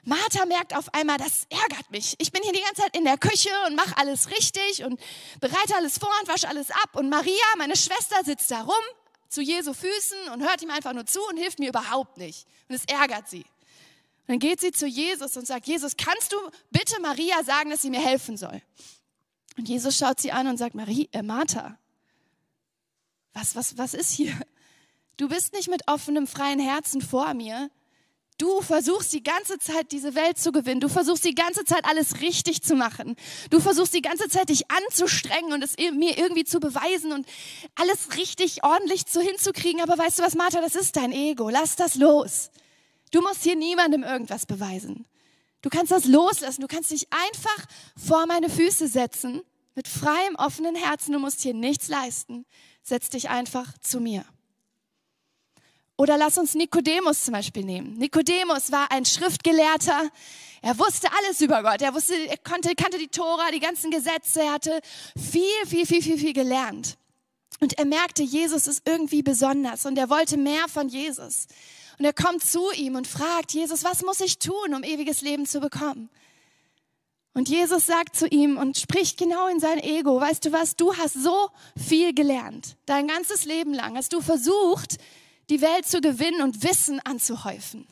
Martha 0.06 0.46
merkt 0.46 0.78
auf 0.78 0.94
einmal, 0.94 1.18
das 1.18 1.46
ärgert 1.50 1.92
mich. 1.92 2.16
Ich 2.20 2.32
bin 2.32 2.42
hier 2.42 2.54
die 2.54 2.62
ganze 2.62 2.84
Zeit 2.84 2.96
in 2.96 3.04
der 3.04 3.18
Küche 3.18 3.50
und 3.68 3.76
mache 3.76 3.98
alles 3.98 4.30
richtig 4.30 4.86
und 4.86 4.98
bereite 5.42 5.76
alles 5.76 5.98
vor 5.98 6.12
und 6.22 6.30
wasche 6.30 6.48
alles 6.48 6.72
ab. 6.72 6.92
Und 6.94 7.10
Maria, 7.10 7.34
meine 7.58 7.76
Schwester, 7.76 8.16
sitzt 8.24 8.50
da 8.50 8.62
rum 8.62 8.74
zu 9.30 9.42
Jesu 9.42 9.74
Füßen 9.74 10.30
und 10.34 10.42
hört 10.42 10.62
ihm 10.62 10.70
einfach 10.70 10.94
nur 10.94 11.06
zu 11.06 11.20
und 11.30 11.38
hilft 11.38 11.60
mir 11.60 11.70
überhaupt 11.70 12.18
nicht. 12.18 12.48
Und 12.68 12.76
es 12.76 12.86
ärgert 12.86 13.30
sie. 13.30 13.46
Und 14.28 14.34
dann 14.34 14.40
geht 14.40 14.60
sie 14.60 14.72
zu 14.72 14.88
Jesus 14.88 15.38
und 15.38 15.48
sagt, 15.48 15.68
Jesus, 15.68 15.96
kannst 15.98 16.34
du 16.34 16.38
bitte 16.70 17.00
Maria 17.02 17.44
sagen, 17.44 17.70
dass 17.70 17.82
sie 17.82 17.90
mir 17.90 18.02
helfen 18.02 18.38
soll? 18.38 18.62
Und 19.58 19.68
Jesus 19.68 19.98
schaut 19.98 20.20
sie 20.20 20.32
an 20.32 20.48
und 20.48 20.58
sagt, 20.58 20.76
Marie, 20.76 21.10
äh, 21.12 21.24
Martha, 21.24 21.78
was, 23.34 23.56
was, 23.56 23.78
was 23.78 23.94
ist 23.94 24.12
hier? 24.12 24.38
Du 25.18 25.30
bist 25.30 25.54
nicht 25.54 25.70
mit 25.70 25.88
offenem, 25.88 26.28
freien 26.28 26.60
Herzen 26.60 27.02
vor 27.02 27.34
mir, 27.34 27.72
Du 28.38 28.62
versuchst 28.62 29.14
die 29.14 29.24
ganze 29.24 29.58
Zeit, 29.58 29.92
diese 29.92 30.14
Welt 30.14 30.38
zu 30.38 30.52
gewinnen. 30.52 30.80
Du 30.80 30.90
versuchst 30.90 31.26
die 31.26 31.34
ganze 31.34 31.66
Zeit, 31.66 31.86
alles 31.86 32.22
richtig 32.22 32.62
zu 32.62 32.76
machen. 32.76 33.16
Du 33.50 33.60
versuchst 33.60 33.96
die 33.96 34.04
ganze 34.04 34.30
Zeit, 34.30 34.50
dich 34.50 34.70
anzustrengen 34.70 35.54
und 35.54 35.64
es 35.64 35.76
mir 35.78 36.20
irgendwie 36.20 36.44
zu 36.44 36.60
beweisen 36.60 37.14
und 37.14 37.28
alles 37.74 38.16
richtig 38.16 38.64
ordentlich 38.64 39.08
zu 39.08 39.22
hinzukriegen. 39.22 39.82
Aber 39.82 39.98
weißt 39.98 40.20
du 40.20 40.24
was, 40.24 40.36
Martha, 40.36 40.62
das 40.62 40.76
ist 40.76 40.96
dein 40.98 41.12
Ego. 41.12 41.50
Lass 41.50 41.76
das 41.76 41.96
los. 41.96 42.52
Du 43.12 43.22
musst 43.22 43.42
hier 43.42 43.56
niemandem 43.56 44.04
irgendwas 44.04 44.46
beweisen. 44.46 45.08
Du 45.64 45.70
kannst 45.70 45.92
das 45.92 46.06
loslassen. 46.06 46.62
Du 46.62 46.68
kannst 46.68 46.92
dich 46.92 47.08
einfach 47.12 47.66
vor 47.98 48.28
meine 48.28 48.50
Füße 48.50 48.88
setzen 48.88 49.42
mit 49.74 49.88
freiem, 49.88 50.36
offenen 50.36 50.76
Herzen. 50.76 51.14
Du 51.14 51.20
musst 51.20 51.42
hier 51.42 51.56
nichts 51.56 51.88
leisten. 51.88 52.46
Setz 52.84 53.10
dich 53.10 53.30
einfach 53.30 53.74
zu 53.80 54.00
mir. 54.00 54.26
Oder 55.98 56.18
lass 56.18 56.38
uns 56.38 56.54
Nikodemus 56.54 57.26
zum 57.26 57.34
Beispiel 57.34 57.66
nehmen. 57.66 57.98
Nikodemus 57.98 58.72
war 58.72 58.92
ein 58.92 59.04
Schriftgelehrter. 59.04 60.10
Er 60.62 60.78
wusste 60.78 61.08
alles 61.18 61.42
über 61.42 61.64
Gott. 61.64 61.82
Er 61.82 61.94
wusste, 61.94 62.14
er 62.28 62.38
konnte, 62.38 62.76
kannte 62.76 63.00
die 63.00 63.08
Tora, 63.08 63.50
die 63.52 63.60
ganzen 63.60 63.90
Gesetze. 63.90 64.42
Er 64.42 64.54
hatte 64.54 64.80
viel, 65.16 65.42
viel, 65.66 65.88
viel, 65.88 66.04
viel, 66.04 66.20
viel 66.20 66.34
gelernt. 66.34 66.98
Und 67.60 67.78
er 67.80 67.86
merkte, 67.86 68.22
Jesus 68.22 68.68
ist 68.68 68.88
irgendwie 68.88 69.24
besonders 69.24 69.88
und 69.88 69.98
er 69.98 70.10
wollte 70.12 70.38
mehr 70.38 70.68
von 70.68 70.90
Jesus. 70.90 71.48
Und 71.98 72.06
er 72.06 72.14
kommt 72.14 72.44
zu 72.44 72.72
ihm 72.74 72.96
und 72.96 73.08
fragt, 73.08 73.52
Jesus, 73.54 73.84
was 73.84 74.04
muss 74.04 74.20
ich 74.20 74.38
tun, 74.38 74.76
um 74.76 74.84
ewiges 74.84 75.22
Leben 75.22 75.48
zu 75.48 75.60
bekommen? 75.60 76.10
Und 77.34 77.50
Jesus 77.50 77.86
sagt 77.86 78.16
zu 78.16 78.28
ihm 78.28 78.58
und 78.58 78.78
spricht 78.78 79.18
genau 79.18 79.48
in 79.48 79.60
sein 79.60 79.80
Ego, 79.80 80.20
weißt 80.20 80.46
du 80.46 80.52
was, 80.52 80.76
du 80.76 80.96
hast 80.96 81.14
so 81.14 81.50
viel 81.76 82.14
gelernt. 82.14 82.78
Dein 82.86 83.08
ganzes 83.08 83.46
Leben 83.46 83.74
lang 83.74 83.96
hast 83.96 84.14
du 84.14 84.22
versucht, 84.22 84.98
die 85.50 85.62
Welt 85.62 85.88
zu 85.88 86.02
gewinnen 86.02 86.42
und 86.42 86.64
Wissen 86.64 87.00
anzuhäufen. 87.02 87.88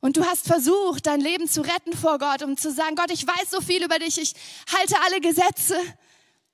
Und 0.00 0.16
du 0.16 0.24
hast 0.24 0.46
versucht, 0.46 1.06
dein 1.06 1.20
Leben 1.20 1.48
zu 1.48 1.62
retten 1.62 1.92
vor 1.92 2.18
Gott, 2.18 2.42
um 2.42 2.56
zu 2.56 2.70
sagen, 2.70 2.96
Gott, 2.96 3.10
ich 3.10 3.26
weiß 3.26 3.50
so 3.50 3.60
viel 3.60 3.82
über 3.84 3.98
dich, 3.98 4.18
ich 4.18 4.34
halte 4.72 4.94
alle 5.04 5.20
Gesetze. 5.20 5.76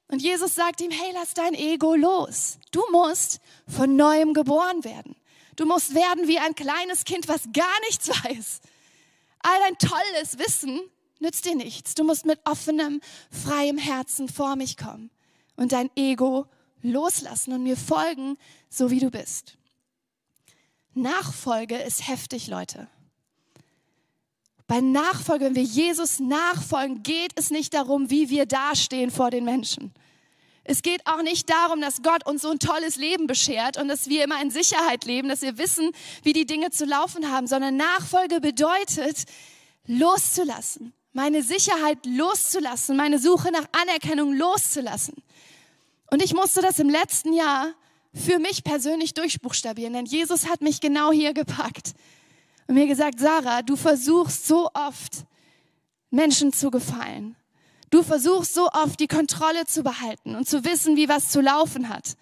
Und 0.08 0.22
Jesus 0.22 0.54
sagt 0.54 0.80
ihm, 0.80 0.90
hey, 0.90 1.10
lass 1.14 1.34
dein 1.34 1.54
Ego 1.54 1.94
los. 1.94 2.58
Du 2.70 2.82
musst 2.92 3.40
von 3.66 3.96
neuem 3.96 4.34
geboren 4.34 4.84
werden. 4.84 5.16
Du 5.56 5.66
musst 5.66 5.94
werden 5.94 6.28
wie 6.28 6.38
ein 6.38 6.54
kleines 6.54 7.04
Kind, 7.04 7.28
was 7.28 7.42
gar 7.52 7.80
nichts 7.88 8.08
weiß. 8.08 8.60
All 9.40 9.58
dein 9.60 9.78
tolles 9.78 10.38
Wissen 10.38 10.80
nützt 11.18 11.44
dir 11.44 11.54
nichts. 11.54 11.94
Du 11.94 12.04
musst 12.04 12.26
mit 12.26 12.40
offenem, 12.44 13.00
freiem 13.30 13.78
Herzen 13.78 14.28
vor 14.28 14.56
mich 14.56 14.76
kommen 14.76 15.10
und 15.56 15.72
dein 15.72 15.90
Ego 15.96 16.46
loslassen 16.82 17.52
und 17.52 17.62
mir 17.62 17.76
folgen, 17.76 18.38
so 18.68 18.90
wie 18.90 19.00
du 19.00 19.10
bist. 19.10 19.56
Nachfolge 20.94 21.76
ist 21.76 22.06
heftig, 22.08 22.48
Leute. 22.48 22.88
Bei 24.66 24.80
Nachfolge, 24.80 25.46
wenn 25.46 25.54
wir 25.54 25.62
Jesus 25.62 26.18
nachfolgen, 26.20 27.02
geht 27.02 27.32
es 27.36 27.50
nicht 27.50 27.74
darum, 27.74 28.10
wie 28.10 28.30
wir 28.30 28.46
dastehen 28.46 29.10
vor 29.10 29.30
den 29.30 29.44
Menschen. 29.44 29.92
Es 30.64 30.82
geht 30.82 31.06
auch 31.06 31.22
nicht 31.22 31.50
darum, 31.50 31.80
dass 31.80 32.02
Gott 32.02 32.24
uns 32.24 32.42
so 32.42 32.50
ein 32.50 32.58
tolles 32.58 32.96
Leben 32.96 33.26
beschert 33.26 33.76
und 33.78 33.88
dass 33.88 34.08
wir 34.08 34.22
immer 34.24 34.40
in 34.40 34.50
Sicherheit 34.50 35.04
leben, 35.04 35.28
dass 35.28 35.42
wir 35.42 35.58
wissen, 35.58 35.90
wie 36.22 36.32
die 36.32 36.46
Dinge 36.46 36.70
zu 36.70 36.84
laufen 36.84 37.30
haben, 37.30 37.46
sondern 37.48 37.76
Nachfolge 37.76 38.40
bedeutet, 38.40 39.24
loszulassen, 39.86 40.92
meine 41.12 41.42
Sicherheit 41.42 41.98
loszulassen, 42.06 42.96
meine 42.96 43.18
Suche 43.18 43.50
nach 43.50 43.66
Anerkennung 43.72 44.34
loszulassen. 44.34 45.16
Und 46.10 46.22
ich 46.22 46.32
musste 46.32 46.62
das 46.62 46.78
im 46.78 46.88
letzten 46.88 47.32
Jahr 47.32 47.74
für 48.14 48.38
mich 48.38 48.64
persönlich 48.64 49.14
durchbuchstabieren, 49.14 49.94
denn 49.94 50.04
Jesus 50.04 50.48
hat 50.48 50.60
mich 50.60 50.80
genau 50.80 51.12
hier 51.12 51.32
gepackt 51.32 51.94
und 52.66 52.74
mir 52.74 52.86
gesagt, 52.86 53.20
Sarah, 53.20 53.62
du 53.62 53.76
versuchst 53.76 54.46
so 54.46 54.70
oft 54.74 55.24
Menschen 56.10 56.52
zu 56.52 56.70
gefallen. 56.70 57.36
Du 57.90 58.02
versuchst 58.02 58.54
so 58.54 58.68
oft 58.70 59.00
die 59.00 59.08
Kontrolle 59.08 59.66
zu 59.66 59.82
behalten 59.82 60.34
und 60.34 60.48
zu 60.48 60.64
wissen, 60.64 60.96
wie 60.96 61.08
was 61.08 61.30
zu 61.30 61.40
laufen 61.40 61.88
hat. 61.88 62.16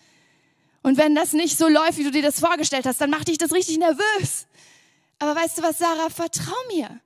Und 0.83 0.97
wenn 0.97 1.15
das 1.15 1.33
nicht 1.33 1.59
so 1.59 1.69
läuft, 1.69 1.99
wie 1.99 2.05
du 2.05 2.11
dir 2.11 2.23
das 2.23 2.41
vorgestellt 2.41 2.87
hast, 2.87 3.01
dann 3.01 3.11
macht 3.11 3.29
dich 3.29 3.39
das 3.39 3.53
richtig 3.53 3.79
nervös. 3.79 4.47
Aber 5.19 5.37
weißt 5.37 5.59
du 5.59 5.63
was, 5.63 5.79
Sarah, 5.79 6.09
vertrau 6.09 6.57
mir. 6.75 7.01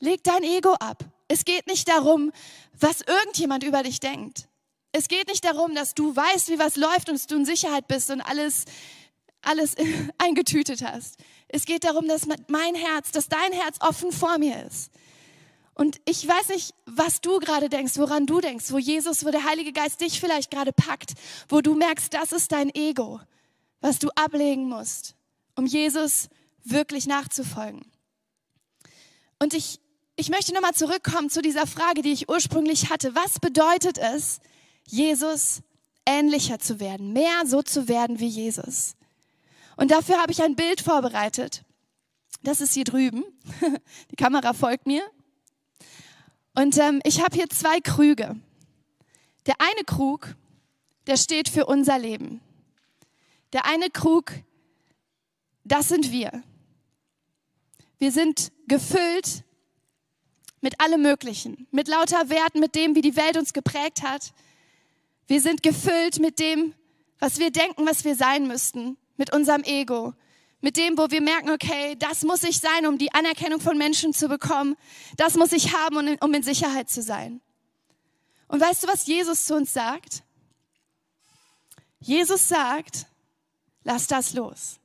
Leg 0.00 0.22
dein 0.22 0.42
Ego 0.42 0.74
ab. 0.74 1.04
Es 1.28 1.44
geht 1.44 1.66
nicht 1.66 1.88
darum, 1.88 2.30
was 2.78 3.00
irgendjemand 3.00 3.64
über 3.64 3.82
dich 3.82 4.00
denkt. 4.00 4.48
Es 4.92 5.08
geht 5.08 5.28
nicht 5.28 5.44
darum, 5.44 5.74
dass 5.74 5.94
du 5.94 6.14
weißt, 6.14 6.48
wie 6.48 6.58
was 6.58 6.76
läuft 6.76 7.10
und 7.10 7.30
du 7.30 7.36
in 7.36 7.44
Sicherheit 7.44 7.88
bist 7.88 8.10
und 8.10 8.20
alles, 8.20 8.64
alles 9.42 9.74
eingetütet 10.18 10.82
hast. 10.82 11.16
Es 11.48 11.64
geht 11.64 11.84
darum, 11.84 12.08
dass 12.08 12.26
mein 12.48 12.74
Herz, 12.74 13.10
dass 13.10 13.28
dein 13.28 13.52
Herz 13.52 13.78
offen 13.80 14.12
vor 14.12 14.38
mir 14.38 14.64
ist. 14.66 14.90
Und 15.74 16.00
ich 16.06 16.26
weiß 16.26 16.48
nicht, 16.48 16.74
was 16.86 17.20
du 17.20 17.38
gerade 17.38 17.68
denkst, 17.68 17.98
woran 17.98 18.26
du 18.26 18.40
denkst, 18.40 18.72
wo 18.72 18.78
Jesus, 18.78 19.24
wo 19.24 19.30
der 19.30 19.44
Heilige 19.44 19.72
Geist 19.72 20.00
dich 20.00 20.18
vielleicht 20.18 20.50
gerade 20.50 20.72
packt, 20.72 21.12
wo 21.48 21.60
du 21.60 21.74
merkst, 21.74 22.12
das 22.12 22.32
ist 22.32 22.50
dein 22.50 22.74
Ego, 22.74 23.20
was 23.80 24.00
du 24.00 24.08
ablegen 24.16 24.68
musst, 24.68 25.14
um 25.54 25.66
Jesus 25.66 26.28
wirklich 26.64 27.06
nachzufolgen. 27.06 27.86
Und 29.38 29.54
ich, 29.54 29.78
ich 30.16 30.30
möchte 30.30 30.52
nochmal 30.52 30.74
zurückkommen 30.74 31.30
zu 31.30 31.42
dieser 31.42 31.66
Frage, 31.66 32.02
die 32.02 32.12
ich 32.12 32.28
ursprünglich 32.28 32.90
hatte. 32.90 33.14
Was 33.14 33.38
bedeutet 33.38 33.98
es, 33.98 34.40
Jesus 34.90 35.60
ähnlicher 36.06 36.58
zu 36.58 36.80
werden, 36.80 37.12
mehr 37.12 37.46
so 37.46 37.62
zu 37.62 37.88
werden 37.88 38.18
wie 38.18 38.28
Jesus. 38.28 38.94
Und 39.76 39.90
dafür 39.90 40.20
habe 40.20 40.32
ich 40.32 40.42
ein 40.42 40.56
Bild 40.56 40.80
vorbereitet. 40.80 41.62
Das 42.42 42.60
ist 42.60 42.72
hier 42.72 42.84
drüben. 42.84 43.24
Die 44.10 44.16
Kamera 44.16 44.54
folgt 44.54 44.86
mir. 44.86 45.02
Und 46.54 46.78
ähm, 46.78 47.00
ich 47.04 47.22
habe 47.22 47.36
hier 47.36 47.48
zwei 47.50 47.80
Krüge. 47.80 48.36
Der 49.46 49.56
eine 49.60 49.84
Krug, 49.84 50.34
der 51.06 51.16
steht 51.16 51.48
für 51.48 51.66
unser 51.66 51.98
Leben. 51.98 52.40
Der 53.52 53.66
eine 53.66 53.90
Krug, 53.90 54.32
das 55.64 55.88
sind 55.88 56.10
wir. 56.10 56.42
Wir 57.98 58.12
sind 58.12 58.52
gefüllt 58.66 59.44
mit 60.60 60.80
allem 60.80 61.02
Möglichen, 61.02 61.66
mit 61.70 61.88
lauter 61.88 62.30
Werten, 62.30 62.60
mit 62.60 62.74
dem, 62.74 62.94
wie 62.94 63.02
die 63.02 63.16
Welt 63.16 63.36
uns 63.36 63.52
geprägt 63.52 64.02
hat, 64.02 64.32
wir 65.28 65.40
sind 65.40 65.62
gefüllt 65.62 66.18
mit 66.18 66.38
dem, 66.38 66.74
was 67.20 67.38
wir 67.38 67.50
denken, 67.50 67.86
was 67.86 68.04
wir 68.04 68.16
sein 68.16 68.48
müssten, 68.48 68.96
mit 69.16 69.32
unserem 69.32 69.62
Ego, 69.62 70.14
mit 70.60 70.76
dem, 70.76 70.96
wo 70.96 71.10
wir 71.10 71.20
merken, 71.20 71.50
okay, 71.50 71.94
das 71.96 72.22
muss 72.22 72.42
ich 72.42 72.58
sein, 72.58 72.86
um 72.86 72.98
die 72.98 73.12
Anerkennung 73.12 73.60
von 73.60 73.78
Menschen 73.78 74.12
zu 74.12 74.28
bekommen, 74.28 74.76
das 75.16 75.34
muss 75.34 75.52
ich 75.52 75.76
haben, 75.76 76.16
um 76.18 76.34
in 76.34 76.42
Sicherheit 76.42 76.90
zu 76.90 77.02
sein. 77.02 77.40
Und 78.48 78.60
weißt 78.60 78.82
du, 78.82 78.88
was 78.88 79.06
Jesus 79.06 79.44
zu 79.44 79.54
uns 79.54 79.72
sagt? 79.72 80.24
Jesus 82.00 82.48
sagt, 82.48 83.06
lass 83.84 84.06
das 84.06 84.32
los. 84.32 84.80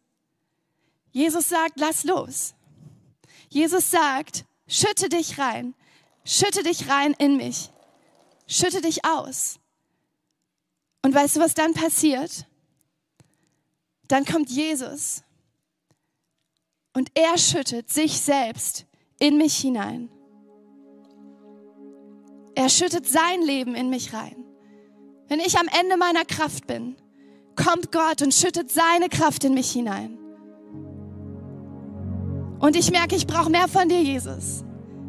Jesus 1.12 1.48
sagt, 1.48 1.80
lass 1.80 2.04
los. 2.04 2.54
Jesus 3.50 3.92
sagt, 3.92 4.46
schütte 4.68 5.08
dich 5.08 5.38
rein, 5.38 5.74
schütte 6.26 6.64
dich 6.64 6.90
rein 6.90 7.14
in 7.14 7.38
mich, 7.38 7.70
schütte 8.48 8.82
dich 8.82 9.06
aus. 9.06 9.60
Und 11.04 11.14
weißt 11.14 11.36
du, 11.36 11.40
was 11.42 11.54
dann 11.54 11.74
passiert? 11.74 12.48
Dann 14.08 14.26
kommt 14.26 14.50
Jesus 14.50 15.24
und 16.94 17.10
er 17.14 17.38
schüttet 17.38 17.92
sich 17.92 18.20
selbst 18.20 18.86
in 19.20 19.38
mich 19.38 19.56
hinein. 19.56 20.10
Er 22.56 22.70
schüttet 22.70 23.08
sein 23.08 23.42
Leben 23.42 23.76
in 23.76 23.90
mich 23.90 24.14
rein. 24.14 24.36
Wenn 25.28 25.40
ich 25.40 25.58
am 25.58 25.68
Ende 25.80 25.98
meiner 25.98 26.26
Kraft 26.26 26.68
bin, 26.68 26.96
kommt 27.56 27.92
Gott 27.92 28.22
und 28.22 28.34
schüttet 28.34 28.72
seine 28.72 29.10
Kraft 29.10 29.44
in 29.44 29.54
mich 29.54 29.72
hinein. 29.72 30.18
Und 32.60 32.76
ich 32.76 32.92
merke, 32.92 33.16
ich 33.16 33.28
brauche 33.28 33.50
mehr 33.50 33.68
von 33.68 33.90
dir, 33.90 34.02
Jesus. 34.02 34.64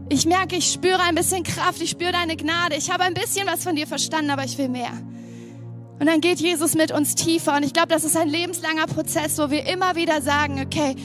Ich 0.09 0.27
merke, 0.27 0.57
ich 0.57 0.73
spüre 0.73 1.01
ein 1.01 1.15
bisschen 1.15 1.45
Kraft, 1.45 1.81
ich 1.81 1.91
spüre 1.91 2.13
deine 2.13 2.37
Gnade. 2.37 2.77
Ich 2.77 2.91
habe 2.91 3.05
ein 3.05 3.15
bisschen 3.15 3.47
was 3.47 3.63
von 3.63 3.77
dir 3.77 3.87
verstanden, 3.87 4.31
aber 4.31 4.45
ich 4.45 4.57
will 4.59 4.69
mehr. 4.69 4.93
Und 5.99 6.07
dann 6.07 6.21
geht 6.21 6.41
Jesus 6.41 6.75
mit 6.75 6.91
uns 6.91 7.15
tiefer. 7.15 7.57
Und 7.57 7.63
ich 7.63 7.73
glaube, 7.73 7.89
das 7.89 8.05
ist 8.05 8.17
ein 8.17 8.29
lebenslanger 8.29 8.87
Prozess, 8.87 9.39
wo 9.39 9.51
wir 9.51 9.67
immer 9.67 9.95
wieder 9.95 10.21
sagen, 10.23 10.61
okay, 10.61 10.97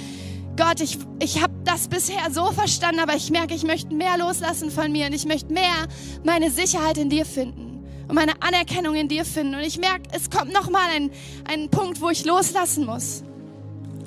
Gott, 0.58 0.82
ich, 0.82 0.97
ich 1.21 1.41
habe 1.41 1.54
das 1.63 1.88
bisher 1.88 2.19
so 2.32 2.52
verstanden, 2.52 2.99
aber 2.99 3.15
ich 3.15 3.30
merke, 3.30 3.54
ich 3.54 3.63
möchte 3.63 3.93
mehr 3.93 4.17
loslassen 4.17 4.71
von 4.71 4.91
mir 4.91 5.06
und 5.06 5.13
ich 5.13 5.25
möchte 5.25 5.54
mehr 5.54 5.88
meine 6.25 6.52
Sicherheit 6.52 6.97
in 6.97 7.10
dir 7.10 7.25
finden 7.25 7.86
und 8.08 8.15
meine 8.15 8.41
Anerkennung 8.41 8.95
in 8.95 9.08
dir 9.08 9.23
finden. 9.23 9.56
Und 9.56 9.62
ich 9.62 9.80
merke, 9.80 10.04
es 10.12 10.30
kommt 10.30 10.52
nochmal 10.52 10.89
ein, 10.95 11.12
ein 11.49 11.69
Punkt, 11.69 12.02
wo 12.02 12.10
ich 12.10 12.25
loslassen 12.25 12.86
muss. 12.86 13.23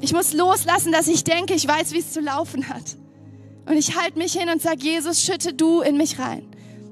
Ich 0.03 0.13
muss 0.13 0.33
loslassen, 0.33 0.93
dass 0.93 1.07
ich 1.07 1.25
denke, 1.25 1.55
ich 1.55 1.67
weiß, 1.67 1.93
wie 1.93 2.01
es 2.01 2.13
zu 2.13 2.21
laufen 2.21 2.69
hat. 2.69 2.97
Und 3.65 3.77
ich 3.77 3.97
halte 3.97 4.19
mich 4.19 4.33
hin 4.33 4.51
und 4.51 4.61
sage, 4.61 4.83
Jesus, 4.83 5.23
schütte 5.23 5.55
du 5.55 5.81
in 5.81 5.97
mich 5.97 6.19
rein. 6.19 6.49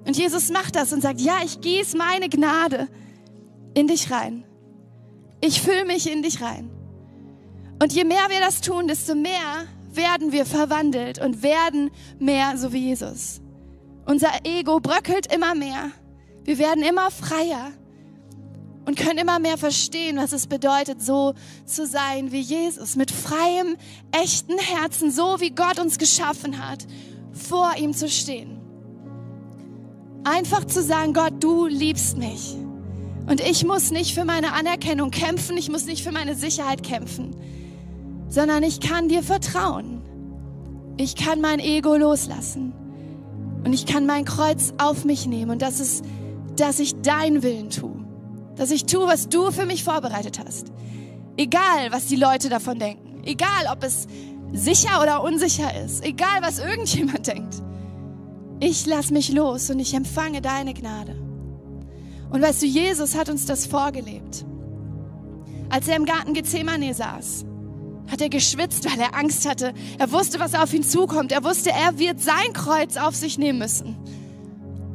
Und 0.06 0.16
Jesus 0.16 0.50
macht 0.50 0.76
das 0.76 0.92
und 0.92 1.02
sagt, 1.02 1.20
ja, 1.20 1.38
ich 1.44 1.60
gieße 1.60 1.96
meine 1.96 2.28
Gnade 2.28 2.88
in 3.74 3.86
dich 3.86 4.10
rein. 4.10 4.44
Ich 5.40 5.60
fülle 5.60 5.84
mich 5.84 6.10
in 6.10 6.22
dich 6.22 6.42
rein. 6.42 6.70
Und 7.82 7.92
je 7.92 8.04
mehr 8.04 8.28
wir 8.28 8.40
das 8.40 8.60
tun, 8.60 8.88
desto 8.88 9.14
mehr 9.14 9.66
werden 9.92 10.32
wir 10.32 10.44
verwandelt 10.44 11.18
und 11.18 11.42
werden 11.42 11.90
mehr 12.18 12.56
so 12.56 12.72
wie 12.72 12.88
Jesus. 12.88 13.40
Unser 14.06 14.44
Ego 14.44 14.80
bröckelt 14.80 15.32
immer 15.32 15.54
mehr. 15.54 15.90
Wir 16.44 16.58
werden 16.58 16.82
immer 16.82 17.10
freier 17.10 17.72
und 18.86 18.96
können 18.96 19.18
immer 19.18 19.38
mehr 19.38 19.56
verstehen, 19.56 20.16
was 20.16 20.32
es 20.32 20.46
bedeutet, 20.46 21.02
so 21.02 21.34
zu 21.64 21.86
sein 21.86 22.32
wie 22.32 22.40
Jesus, 22.40 22.96
mit 22.96 23.10
freiem, 23.10 23.76
echten 24.10 24.58
Herzen, 24.58 25.10
so 25.10 25.40
wie 25.40 25.50
Gott 25.50 25.78
uns 25.78 25.98
geschaffen 25.98 26.66
hat, 26.66 26.86
vor 27.32 27.76
ihm 27.76 27.92
zu 27.92 28.08
stehen. 28.08 28.60
Einfach 30.24 30.64
zu 30.66 30.82
sagen, 30.82 31.14
Gott, 31.14 31.34
du 31.40 31.66
liebst 31.66 32.18
mich. 32.18 32.56
Und 33.30 33.40
ich 33.40 33.64
muss 33.64 33.90
nicht 33.90 34.12
für 34.12 34.24
meine 34.24 34.52
Anerkennung 34.52 35.10
kämpfen, 35.10 35.56
ich 35.56 35.70
muss 35.70 35.86
nicht 35.86 36.02
für 36.02 36.12
meine 36.12 36.34
Sicherheit 36.34 36.82
kämpfen 36.82 37.34
sondern 38.30 38.62
ich 38.62 38.80
kann 38.80 39.08
dir 39.08 39.22
vertrauen. 39.22 40.00
Ich 40.96 41.16
kann 41.16 41.40
mein 41.40 41.58
Ego 41.58 41.96
loslassen 41.96 42.72
und 43.64 43.72
ich 43.72 43.86
kann 43.86 44.06
mein 44.06 44.24
Kreuz 44.24 44.72
auf 44.78 45.04
mich 45.04 45.26
nehmen 45.26 45.50
und 45.50 45.62
das 45.62 45.80
ist, 45.80 46.04
dass 46.56 46.78
ich 46.78 47.00
dein 47.02 47.42
Willen 47.42 47.70
tue, 47.70 48.04
dass 48.56 48.70
ich 48.70 48.86
tue, 48.86 49.06
was 49.06 49.28
du 49.28 49.50
für 49.50 49.66
mich 49.66 49.82
vorbereitet 49.82 50.38
hast. 50.44 50.72
Egal, 51.36 51.90
was 51.90 52.06
die 52.06 52.16
Leute 52.16 52.48
davon 52.48 52.78
denken, 52.78 53.22
egal, 53.24 53.66
ob 53.72 53.82
es 53.82 54.06
sicher 54.52 55.00
oder 55.02 55.22
unsicher 55.22 55.74
ist, 55.84 56.04
egal, 56.04 56.40
was 56.40 56.58
irgendjemand 56.58 57.26
denkt. 57.26 57.56
Ich 58.60 58.84
lass 58.86 59.10
mich 59.10 59.32
los 59.32 59.70
und 59.70 59.80
ich 59.80 59.94
empfange 59.94 60.42
deine 60.42 60.74
Gnade. 60.74 61.16
Und 62.30 62.42
weißt 62.42 62.62
du, 62.62 62.66
Jesus 62.66 63.16
hat 63.16 63.28
uns 63.28 63.46
das 63.46 63.66
vorgelebt. 63.66 64.44
Als 65.68 65.88
er 65.88 65.96
im 65.96 66.04
Garten 66.04 66.34
Gethsemane 66.34 66.94
saß, 66.94 67.44
hat 68.10 68.20
er 68.20 68.28
geschwitzt, 68.28 68.90
weil 68.90 69.00
er 69.00 69.14
Angst 69.14 69.48
hatte. 69.48 69.72
Er 69.98 70.10
wusste, 70.10 70.40
was 70.40 70.54
auf 70.54 70.72
ihn 70.74 70.82
zukommt. 70.82 71.32
Er 71.32 71.44
wusste, 71.44 71.70
er 71.70 71.98
wird 71.98 72.20
sein 72.20 72.52
Kreuz 72.52 72.96
auf 72.96 73.14
sich 73.14 73.38
nehmen 73.38 73.58
müssen. 73.58 73.96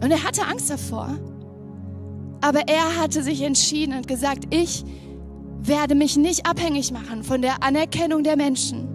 Und 0.01 0.11
er 0.11 0.23
hatte 0.23 0.45
Angst 0.45 0.69
davor. 0.69 1.17
Aber 2.41 2.67
er 2.67 3.01
hatte 3.01 3.23
sich 3.23 3.41
entschieden 3.41 3.95
und 3.95 4.07
gesagt, 4.07 4.53
ich 4.53 4.83
werde 5.61 5.95
mich 5.95 6.17
nicht 6.17 6.45
abhängig 6.45 6.91
machen 6.91 7.23
von 7.23 7.41
der 7.41 7.63
Anerkennung 7.63 8.23
der 8.23 8.35
Menschen. 8.35 8.87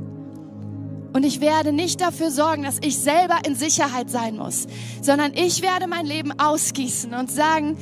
Und 1.12 1.24
ich 1.24 1.40
werde 1.40 1.72
nicht 1.72 2.00
dafür 2.00 2.30
sorgen, 2.30 2.62
dass 2.62 2.78
ich 2.80 2.98
selber 2.98 3.38
in 3.44 3.56
Sicherheit 3.56 4.10
sein 4.10 4.36
muss, 4.36 4.66
sondern 5.02 5.32
ich 5.34 5.62
werde 5.62 5.88
mein 5.88 6.06
Leben 6.06 6.38
ausgießen 6.38 7.12
und 7.14 7.30
sagen, 7.30 7.76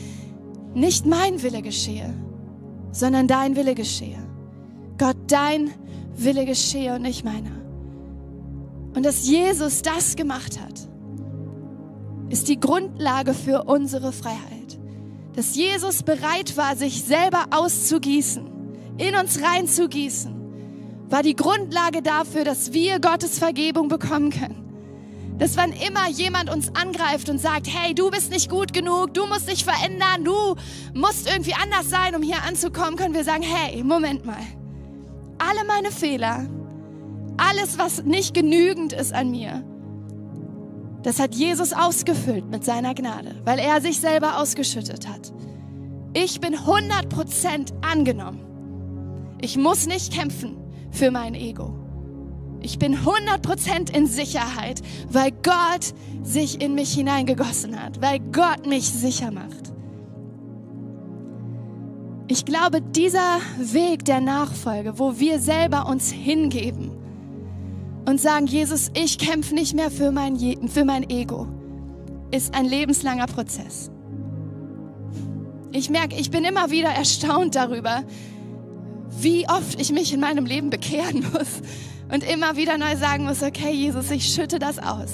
nicht 0.75 1.07
mein 1.07 1.43
Wille 1.43 1.63
geschehe, 1.63 2.15
sondern 2.93 3.27
dein 3.27 3.57
Wille 3.57 3.75
geschehe. 3.75 4.19
Gott, 4.99 5.17
dein 5.29 5.71
Wille 6.17 6.45
geschehe 6.45 6.95
und 6.95 7.03
nicht 7.03 7.25
meiner. 7.25 7.53
Und 8.95 9.05
dass 9.05 9.29
Jesus 9.29 9.83
das 9.83 10.17
gemacht 10.17 10.59
hat, 10.61 10.89
ist 12.31 12.49
die 12.49 12.59
Grundlage 12.59 13.35
für 13.35 13.65
unsere 13.65 14.13
Freiheit. 14.13 14.79
Dass 15.35 15.55
Jesus 15.55 16.03
bereit 16.03 16.57
war, 16.57 16.77
sich 16.77 17.05
selber 17.05 17.47
auszugießen, 17.51 18.45
in 18.99 19.15
uns 19.15 19.41
reinzugießen, 19.41 20.35
war 21.09 21.23
die 21.23 21.37
Grundlage 21.37 22.03
dafür, 22.03 22.45
dass 22.45 22.73
wir 22.73 23.01
Gottes 23.01 23.39
Vergebung 23.39 23.89
bekommen 23.89 24.31
können. 24.31 24.68
Dass 25.39 25.57
wann 25.57 25.73
immer 25.73 26.09
jemand 26.11 26.51
uns 26.51 26.75
angreift 26.75 27.29
und 27.29 27.39
sagt, 27.39 27.69
hey, 27.69 27.95
du 27.95 28.11
bist 28.11 28.31
nicht 28.31 28.51
gut 28.51 28.73
genug, 28.73 29.15
du 29.15 29.27
musst 29.27 29.49
dich 29.49 29.65
verändern, 29.65 30.25
du 30.25 30.57
musst 30.95 31.31
irgendwie 31.31 31.55
anders 31.55 31.89
sein, 31.89 32.17
um 32.17 32.23
hier 32.23 32.43
anzukommen, 32.43 32.97
können 32.97 33.15
wir 33.15 33.25
sagen, 33.25 33.43
hey, 33.43 33.85
Moment 33.85 34.27
mal 34.27 34.37
alle 35.39 35.65
meine 35.67 35.91
Fehler, 35.91 36.47
alles, 37.37 37.79
was 37.79 38.03
nicht 38.05 38.35
genügend 38.35 38.93
ist 38.93 39.13
an 39.13 39.31
mir, 39.31 39.65
das 41.03 41.21
hat 41.21 41.35
Jesus 41.35 41.73
ausgefüllt 41.73 42.51
mit 42.51 42.65
seiner 42.65 42.95
Gnade, 42.95 43.37
weil 43.45 43.59
er 43.59 43.81
sich 43.81 44.01
selber 44.01 44.39
ausgeschüttet 44.39 45.09
hat. 45.09 45.33
Ich 46.13 46.41
bin 46.41 46.57
100% 46.57 47.73
angenommen. 47.83 49.37
Ich 49.41 49.57
muss 49.57 49.87
nicht 49.87 50.13
kämpfen 50.13 50.57
für 50.91 51.11
mein 51.11 51.35
Ego. 51.35 51.88
Ich 52.61 52.79
bin 52.79 52.97
100% 52.97 53.95
in 53.95 54.07
Sicherheit, 54.07 54.83
weil 55.11 55.31
Gott 55.43 55.95
sich 56.23 56.61
in 56.61 56.75
mich 56.75 56.93
hineingegossen 56.93 57.81
hat, 57.81 58.03
weil 58.03 58.21
Gott 58.33 58.67
mich 58.67 58.89
sicher 58.89 59.31
macht. 59.31 59.73
Ich 62.27 62.45
glaube, 62.45 62.83
dieser 62.83 63.39
Weg 63.59 64.05
der 64.05 64.21
Nachfolge, 64.21 64.99
wo 64.99 65.19
wir 65.19 65.39
selber 65.39 65.89
uns 65.89 66.11
hingeben 66.11 66.91
und 68.05 68.21
sagen, 68.21 68.47
Jesus, 68.47 68.91
ich 68.95 69.19
kämpfe 69.19 69.55
nicht 69.55 69.75
mehr 69.75 69.91
für 69.91 70.11
mein, 70.11 70.37
für 70.69 70.85
mein 70.85 71.09
Ego, 71.09 71.47
ist 72.31 72.55
ein 72.55 72.67
lebenslanger 72.67 73.27
Prozess. 73.27 73.91
Ich 75.73 75.89
merke, 75.89 76.17
ich 76.17 76.31
bin 76.31 76.45
immer 76.45 76.71
wieder 76.71 76.91
erstaunt 76.91 77.55
darüber, 77.55 78.03
wie 79.21 79.49
oft 79.49 79.81
ich 79.81 79.93
mich 79.93 80.13
in 80.13 80.21
meinem 80.21 80.45
Leben 80.45 80.69
bekehren 80.69 81.25
muss 81.33 81.63
und 82.13 82.25
immer 82.25 82.57
wieder 82.57 82.79
neu 82.79 82.97
sagen 82.97 83.25
muss, 83.25 83.43
okay, 83.43 83.73
Jesus, 83.73 84.11
ich 84.11 84.33
schütte 84.33 84.59
das 84.59 84.79
aus. 84.79 85.11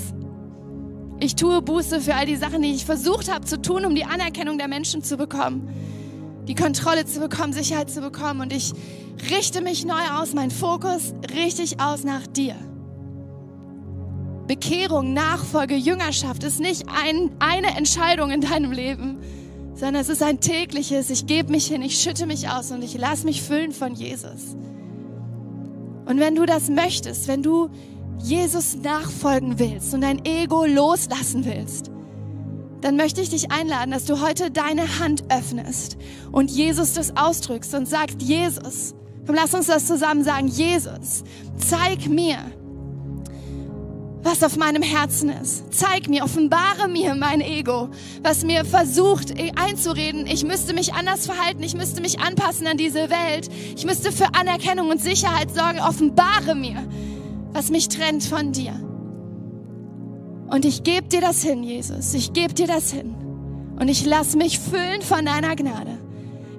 Ich 1.21 1.37
tue 1.37 1.63
Buße 1.63 2.01
für 2.01 2.15
all 2.15 2.27
die 2.27 2.37
Sachen, 2.37 2.63
die 2.63 2.73
ich 2.73 2.85
versucht 2.85 3.33
habe 3.33 3.45
zu 3.45 3.61
tun, 3.61 3.85
um 3.85 3.95
die 3.95 4.05
Anerkennung 4.05 4.59
der 4.59 4.69
Menschen 4.69 5.03
zu 5.03 5.17
bekommen 5.17 5.69
die 6.49 6.55
Kontrolle 6.55 7.07
zu 7.07 7.21
bekommen, 7.21 7.53
Sicherheit 7.53 7.91
zu 7.91 8.01
bekommen. 8.01 8.41
Und 8.41 8.53
ich 8.53 8.73
richte 9.31 9.61
mich 9.61 9.85
neu 9.85 10.03
aus, 10.19 10.35
mein 10.35 10.51
Fokus 10.51 11.15
richtig 11.35 11.81
aus 11.81 12.05
nach 12.05 12.27
dir. 12.27 12.55
Bekehrung, 14.47 15.15
Nachfolge, 15.15 15.75
Jüngerschaft 15.75 16.45
ist 16.45 16.61
nicht 16.61 16.87
ein, 16.89 17.31
eine 17.39 17.77
Entscheidung 17.77 18.31
in 18.31 18.43
deinem 18.43 18.73
Leben, 18.73 19.19
sondern 19.75 20.03
es 20.03 20.11
ist 20.11 20.23
ein 20.23 20.41
tägliches, 20.41 21.09
ich 21.09 21.27
gebe 21.27 21.51
mich 21.51 21.67
hin, 21.67 21.81
ich 21.81 21.99
schütte 21.99 22.27
mich 22.27 22.51
aus 22.51 22.71
und 22.71 22.85
ich 22.85 22.97
lasse 22.97 23.25
mich 23.25 23.43
füllen 23.43 23.73
von 23.73 23.95
Jesus. 23.95 24.55
Und 26.07 26.21
wenn 26.21 26.35
du 26.35 26.47
das 26.47 26.69
möchtest, 26.69 27.29
wenn 27.29 27.43
du 27.43 27.71
Jesus 28.19 28.77
nachfolgen 28.77 29.59
willst 29.59 29.93
und 29.95 30.03
dein 30.03 30.25
Ego 30.25 30.65
loslassen 30.65 31.45
willst, 31.45 31.91
dann 32.81 32.97
möchte 32.97 33.23
ich 33.23 33.31
dich 33.31 33.51
einladen, 33.51 33.91
dass 33.91 34.05
du 34.05 34.21
heute 34.21 34.51
deine 34.51 34.99
Hand 34.99 35.25
öffnest 35.31 35.97
und 36.31 36.51
Jesus 36.51 36.93
das 36.93 37.17
ausdrückst 37.17 37.75
und 37.75 37.89
sagst, 37.89 38.21
Jesus, 38.21 38.95
komm, 39.27 39.37
lass 39.37 39.55
uns 39.55 39.67
das 39.67 39.87
zusammen 39.87 40.23
sagen, 40.23 40.49
Jesus, 40.49 41.25
zeig 41.57 42.07
mir, 42.09 42.39
was 44.25 44.43
auf 44.43 44.57
meinem 44.57 44.83
Herzen 44.83 45.29
ist. 45.29 45.73
Zeig 45.73 46.09
mir, 46.09 46.25
offenbare 46.25 46.89
mir 46.89 47.15
mein 47.15 47.41
Ego, 47.41 47.91
was 48.23 48.43
mir 48.45 48.65
versucht 48.65 49.35
einzureden, 49.57 50.27
ich 50.27 50.45
müsste 50.45 50.73
mich 50.73 50.95
anders 50.95 51.27
verhalten, 51.27 51.63
ich 51.63 51.75
müsste 51.77 52.01
mich 52.01 52.19
anpassen 52.19 52.67
an 52.67 52.79
diese 52.79 53.11
Welt, 53.11 53.49
ich 53.77 53.85
müsste 53.85 54.11
für 54.11 54.35
Anerkennung 54.35 54.89
und 54.89 55.01
Sicherheit 55.01 55.55
sorgen. 55.55 55.79
Offenbare 55.81 56.55
mir, 56.55 56.83
was 57.53 57.71
mich 57.71 57.89
trennt 57.89 58.25
von 58.25 58.53
dir. 58.53 58.73
Und 60.49 60.65
ich 60.65 60.83
gebe 60.83 61.07
dir 61.09 61.21
das 61.21 61.43
hin, 61.43 61.63
Jesus. 61.63 62.15
Ich 62.15 62.33
gebe 62.33 62.55
dir 62.55 62.67
das 62.67 62.91
hin. 62.93 63.15
Und 63.79 63.89
ich 63.89 64.05
lass 64.07 64.37
mich 64.37 64.59
füllen 64.59 65.03
von 65.03 65.25
deiner 65.27 65.55
Gnade. 65.57 65.99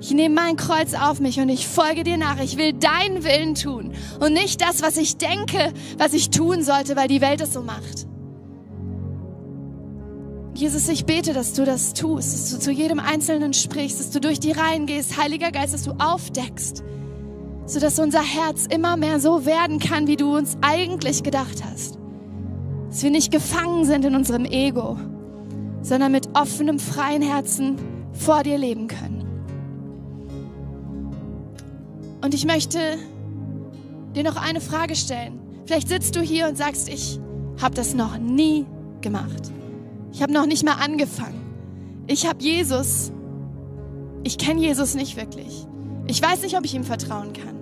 Ich 0.01 0.11
nehme 0.11 0.35
mein 0.35 0.55
Kreuz 0.55 0.93
auf 0.93 1.19
mich 1.19 1.39
und 1.39 1.49
ich 1.49 1.67
folge 1.67 2.03
dir 2.03 2.17
nach. 2.17 2.39
Ich 2.39 2.57
will 2.57 2.73
deinen 2.73 3.23
Willen 3.23 3.55
tun 3.55 3.93
und 4.19 4.33
nicht 4.33 4.61
das, 4.61 4.81
was 4.81 4.97
ich 4.97 5.17
denke, 5.17 5.73
was 5.97 6.13
ich 6.13 6.29
tun 6.29 6.63
sollte, 6.63 6.95
weil 6.95 7.07
die 7.07 7.21
Welt 7.21 7.41
es 7.41 7.53
so 7.53 7.61
macht. 7.61 8.07
Jesus, 10.55 10.87
ich 10.87 11.05
bete, 11.05 11.33
dass 11.33 11.51
du 11.51 11.65
das 11.65 11.93
tust, 11.93 12.33
dass 12.33 12.51
du 12.51 12.59
zu 12.59 12.71
jedem 12.71 12.99
Einzelnen 12.99 13.53
sprichst, 13.53 13.99
dass 13.99 14.11
du 14.11 14.21
durch 14.21 14.39
die 14.39 14.53
Reihen 14.53 14.85
gehst, 14.85 15.17
Heiliger 15.17 15.51
Geist, 15.51 15.73
dass 15.73 15.83
du 15.83 15.91
aufdeckst, 15.99 16.81
sodass 17.65 17.99
unser 17.99 18.21
Herz 18.21 18.65
immer 18.65 18.95
mehr 18.95 19.19
so 19.19 19.45
werden 19.45 19.79
kann, 19.79 20.07
wie 20.07 20.15
du 20.15 20.33
uns 20.33 20.57
eigentlich 20.61 21.23
gedacht 21.23 21.61
hast. 21.69 21.99
Dass 22.87 23.03
wir 23.03 23.11
nicht 23.11 23.31
gefangen 23.31 23.83
sind 23.83 24.05
in 24.05 24.15
unserem 24.15 24.45
Ego, 24.45 24.97
sondern 25.81 26.13
mit 26.13 26.29
offenem, 26.35 26.79
freien 26.79 27.21
Herzen 27.21 27.75
vor 28.13 28.43
dir 28.43 28.57
leben 28.57 28.87
können. 28.87 29.14
Und 32.25 32.33
ich 32.33 32.47
möchte 32.47 32.79
dir 34.15 34.23
noch 34.23 34.35
eine 34.35 34.59
Frage 34.59 34.95
stellen. 34.95 35.39
Vielleicht 35.67 35.89
sitzt 35.89 36.15
du 36.15 36.21
hier 36.21 36.47
und 36.47 36.57
sagst, 36.57 36.89
ich 36.89 37.19
habe 37.61 37.75
das 37.75 37.93
noch 37.93 38.17
nie 38.17 38.65
gemacht. 39.01 39.51
Ich 40.11 40.23
habe 40.23 40.33
noch 40.33 40.47
nicht 40.47 40.65
mal 40.65 40.73
angefangen. 40.73 41.39
Ich 42.07 42.27
habe 42.27 42.41
Jesus. 42.41 43.11
Ich 44.23 44.39
kenne 44.39 44.59
Jesus 44.59 44.95
nicht 44.95 45.17
wirklich. 45.17 45.67
Ich 46.07 46.19
weiß 46.19 46.41
nicht, 46.41 46.57
ob 46.57 46.65
ich 46.65 46.73
ihm 46.73 46.83
vertrauen 46.83 47.31
kann. 47.33 47.59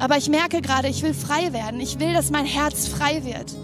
Aber 0.00 0.18
ich 0.18 0.28
merke 0.28 0.60
gerade, 0.60 0.88
ich 0.88 1.02
will 1.02 1.14
frei 1.14 1.54
werden. 1.54 1.80
Ich 1.80 1.98
will, 1.98 2.12
dass 2.12 2.30
mein 2.30 2.44
Herz 2.44 2.88
frei 2.88 3.24
wird. 3.24 3.56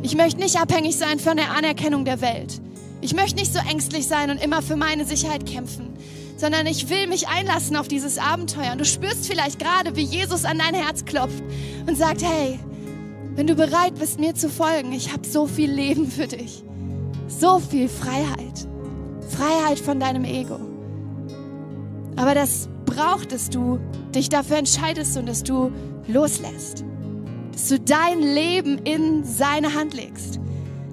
Ich 0.00 0.16
möchte 0.16 0.40
nicht 0.40 0.58
abhängig 0.58 0.96
sein 0.96 1.18
von 1.18 1.36
der 1.36 1.50
Anerkennung 1.50 2.06
der 2.06 2.22
Welt. 2.22 2.58
Ich 3.02 3.14
möchte 3.14 3.38
nicht 3.38 3.52
so 3.52 3.58
ängstlich 3.58 4.06
sein 4.06 4.30
und 4.30 4.42
immer 4.42 4.62
für 4.62 4.76
meine 4.76 5.04
Sicherheit 5.04 5.44
kämpfen, 5.44 5.92
sondern 6.36 6.66
ich 6.66 6.88
will 6.88 7.06
mich 7.06 7.28
einlassen 7.28 7.76
auf 7.76 7.88
dieses 7.88 8.18
Abenteuer. 8.18 8.72
Und 8.72 8.80
du 8.80 8.84
spürst 8.84 9.26
vielleicht 9.26 9.58
gerade, 9.58 9.96
wie 9.96 10.02
Jesus 10.02 10.44
an 10.44 10.58
dein 10.58 10.74
Herz 10.74 11.04
klopft 11.04 11.42
und 11.86 11.96
sagt, 11.96 12.22
hey, 12.22 12.58
wenn 13.34 13.46
du 13.46 13.54
bereit 13.54 13.96
bist, 13.98 14.20
mir 14.20 14.34
zu 14.34 14.48
folgen, 14.48 14.92
ich 14.92 15.12
habe 15.12 15.26
so 15.26 15.46
viel 15.46 15.70
Leben 15.70 16.10
für 16.10 16.26
dich. 16.26 16.62
So 17.28 17.58
viel 17.58 17.88
Freiheit. 17.88 18.66
Freiheit 19.28 19.78
von 19.78 20.00
deinem 20.00 20.24
Ego. 20.24 20.58
Aber 22.16 22.34
das 22.34 22.68
braucht 22.86 23.32
es, 23.32 23.50
du 23.50 23.78
dich 24.14 24.28
dafür 24.28 24.56
entscheidest 24.56 25.16
und 25.18 25.26
dass 25.26 25.42
du 25.42 25.70
loslässt. 26.06 26.84
Dass 27.52 27.68
du 27.68 27.80
dein 27.80 28.20
Leben 28.20 28.78
in 28.78 29.24
seine 29.24 29.74
Hand 29.74 29.94
legst. 29.94 30.40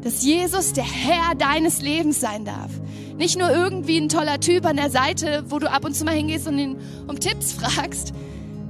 Dass 0.01 0.23
Jesus 0.23 0.73
der 0.73 0.83
Herr 0.83 1.35
deines 1.35 1.81
Lebens 1.81 2.19
sein 2.19 2.43
darf. 2.43 2.71
Nicht 3.17 3.37
nur 3.37 3.49
irgendwie 3.49 3.97
ein 3.97 4.09
toller 4.09 4.39
Typ 4.39 4.65
an 4.65 4.77
der 4.77 4.89
Seite, 4.89 5.45
wo 5.49 5.59
du 5.59 5.69
ab 5.69 5.85
und 5.85 5.95
zu 5.95 6.03
mal 6.03 6.15
hingehst 6.15 6.47
und 6.47 6.57
ihn 6.57 6.77
um 7.07 7.19
Tipps 7.19 7.53
fragst, 7.59 8.13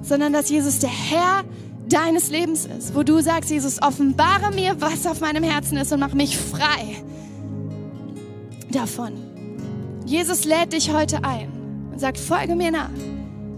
sondern 0.02 0.34
dass 0.34 0.50
Jesus 0.50 0.80
der 0.80 0.90
Herr 0.90 1.44
deines 1.88 2.30
Lebens 2.30 2.66
ist, 2.66 2.96
wo 2.96 3.04
du 3.04 3.22
sagst, 3.22 3.50
Jesus, 3.50 3.82
offenbare 3.82 4.52
mir, 4.54 4.80
was 4.80 5.06
auf 5.06 5.22
meinem 5.22 5.44
Herzen 5.44 5.78
ist 5.78 5.92
und 5.92 6.00
mach 6.00 6.14
mich 6.14 6.38
frei 6.38 6.98
davon. 8.72 9.14
Jesus 10.06 10.46
lädt 10.46 10.74
dich 10.74 10.92
heute 10.92 11.24
ein 11.24 11.52
und 11.92 12.00
sagt, 12.00 12.18
folge 12.18 12.56
mir 12.56 12.72
nach, 12.72 12.90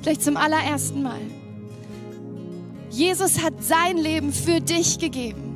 vielleicht 0.02 0.24
zum 0.24 0.38
allerersten 0.38 1.02
Mal. 1.02 1.22
Jesus 2.90 3.44
hat 3.44 3.64
sein 3.64 3.98
Leben 3.98 4.32
für 4.32 4.62
dich 4.62 5.00
gegeben, 5.00 5.56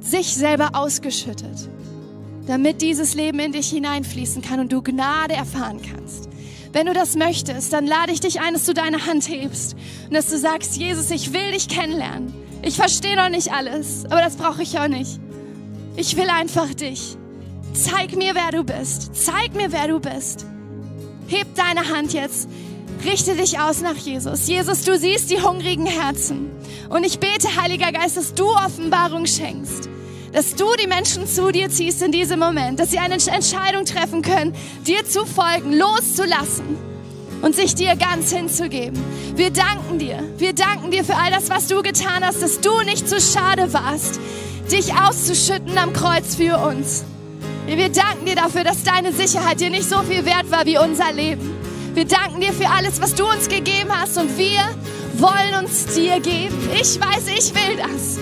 sich 0.00 0.34
selber 0.34 0.70
ausgeschüttet 0.74 1.68
damit 2.46 2.82
dieses 2.82 3.14
Leben 3.14 3.38
in 3.38 3.52
dich 3.52 3.70
hineinfließen 3.70 4.42
kann 4.42 4.60
und 4.60 4.72
du 4.72 4.82
Gnade 4.82 5.34
erfahren 5.34 5.80
kannst. 5.82 6.28
Wenn 6.72 6.86
du 6.86 6.92
das 6.92 7.16
möchtest, 7.16 7.72
dann 7.72 7.86
lade 7.86 8.12
ich 8.12 8.20
dich 8.20 8.40
ein, 8.40 8.52
dass 8.52 8.66
du 8.66 8.74
deine 8.74 9.06
Hand 9.06 9.28
hebst 9.28 9.76
und 10.06 10.14
dass 10.14 10.28
du 10.28 10.38
sagst, 10.38 10.76
Jesus, 10.76 11.10
ich 11.10 11.32
will 11.32 11.52
dich 11.52 11.68
kennenlernen. 11.68 12.34
Ich 12.62 12.76
verstehe 12.76 13.16
noch 13.16 13.28
nicht 13.28 13.52
alles, 13.52 14.04
aber 14.06 14.20
das 14.20 14.36
brauche 14.36 14.62
ich 14.62 14.78
auch 14.78 14.88
nicht. 14.88 15.20
Ich 15.96 16.16
will 16.16 16.28
einfach 16.28 16.74
dich. 16.74 17.16
Zeig 17.72 18.16
mir, 18.16 18.34
wer 18.34 18.50
du 18.50 18.64
bist. 18.64 19.14
Zeig 19.14 19.54
mir, 19.54 19.70
wer 19.70 19.88
du 19.88 20.00
bist. 20.00 20.46
Heb 21.28 21.54
deine 21.54 21.88
Hand 21.88 22.12
jetzt. 22.12 22.48
Richte 23.04 23.36
dich 23.36 23.58
aus 23.58 23.80
nach 23.80 23.96
Jesus. 23.96 24.48
Jesus, 24.48 24.84
du 24.84 24.98
siehst 24.98 25.30
die 25.30 25.40
hungrigen 25.40 25.86
Herzen. 25.86 26.50
Und 26.88 27.04
ich 27.04 27.20
bete, 27.20 27.60
Heiliger 27.60 27.92
Geist, 27.92 28.16
dass 28.16 28.34
du 28.34 28.46
Offenbarung 28.46 29.26
schenkst 29.26 29.88
dass 30.34 30.56
du 30.56 30.66
die 30.82 30.88
Menschen 30.88 31.28
zu 31.28 31.52
dir 31.52 31.70
ziehst 31.70 32.02
in 32.02 32.10
diesem 32.10 32.40
Moment, 32.40 32.80
dass 32.80 32.90
sie 32.90 32.98
eine 32.98 33.14
Entscheidung 33.14 33.84
treffen 33.84 34.20
können, 34.20 34.52
dir 34.84 35.06
zu 35.06 35.24
folgen, 35.24 35.72
loszulassen 35.72 36.76
und 37.40 37.54
sich 37.54 37.76
dir 37.76 37.94
ganz 37.94 38.32
hinzugeben. 38.32 39.00
Wir 39.36 39.50
danken 39.50 40.00
dir. 40.00 40.18
Wir 40.36 40.52
danken 40.52 40.90
dir 40.90 41.04
für 41.04 41.14
all 41.14 41.30
das, 41.30 41.50
was 41.50 41.68
du 41.68 41.82
getan 41.82 42.24
hast, 42.24 42.42
dass 42.42 42.60
du 42.60 42.80
nicht 42.80 43.08
zu 43.08 43.20
schade 43.20 43.72
warst, 43.72 44.18
dich 44.72 44.92
auszuschütten 44.92 45.78
am 45.78 45.92
Kreuz 45.92 46.34
für 46.34 46.58
uns. 46.58 47.04
Wir 47.66 47.88
danken 47.88 48.26
dir 48.26 48.34
dafür, 48.34 48.64
dass 48.64 48.82
deine 48.82 49.12
Sicherheit 49.12 49.60
dir 49.60 49.70
nicht 49.70 49.88
so 49.88 49.98
viel 50.02 50.24
wert 50.24 50.50
war 50.50 50.66
wie 50.66 50.78
unser 50.78 51.12
Leben. 51.12 51.54
Wir 51.94 52.06
danken 52.06 52.40
dir 52.40 52.52
für 52.52 52.68
alles, 52.68 53.00
was 53.00 53.14
du 53.14 53.24
uns 53.24 53.48
gegeben 53.48 53.90
hast 53.90 54.18
und 54.18 54.36
wir 54.36 54.60
wollen 55.16 55.64
uns 55.64 55.86
dir 55.94 56.18
geben. 56.18 56.58
Ich 56.74 56.98
weiß, 57.00 57.28
ich 57.28 57.54
will 57.54 57.76
das. 57.76 58.18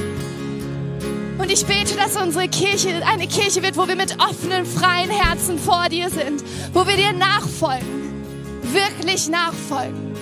Und 1.38 1.50
ich 1.50 1.66
bete, 1.66 1.96
dass 1.96 2.16
unsere 2.16 2.48
Kirche 2.48 3.02
eine 3.06 3.26
Kirche 3.26 3.62
wird, 3.62 3.76
wo 3.76 3.88
wir 3.88 3.96
mit 3.96 4.16
offenen, 4.20 4.66
freien 4.66 5.10
Herzen 5.10 5.58
vor 5.58 5.88
dir 5.88 6.10
sind, 6.10 6.42
wo 6.72 6.86
wir 6.86 6.96
dir 6.96 7.12
nachfolgen, 7.12 8.22
wirklich 8.62 9.28
nachfolgen. 9.28 10.12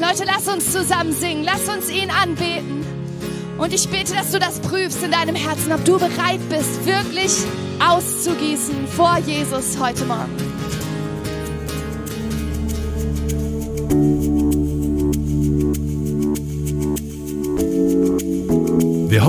Leute, 0.00 0.24
lass 0.24 0.48
uns 0.48 0.72
zusammen 0.72 1.12
singen, 1.12 1.44
lass 1.44 1.68
uns 1.68 1.90
ihn 1.90 2.10
anbeten. 2.10 2.84
Und 3.58 3.74
ich 3.74 3.88
bete, 3.88 4.14
dass 4.14 4.30
du 4.30 4.38
das 4.38 4.58
prüfst 4.60 5.02
in 5.02 5.10
deinem 5.10 5.34
Herzen, 5.34 5.72
ob 5.72 5.84
du 5.84 5.98
bereit 5.98 6.40
bist, 6.48 6.86
wirklich 6.86 7.32
auszugießen 7.78 8.88
vor 8.88 9.18
Jesus 9.18 9.78
heute 9.78 10.06
Morgen. 10.06 10.50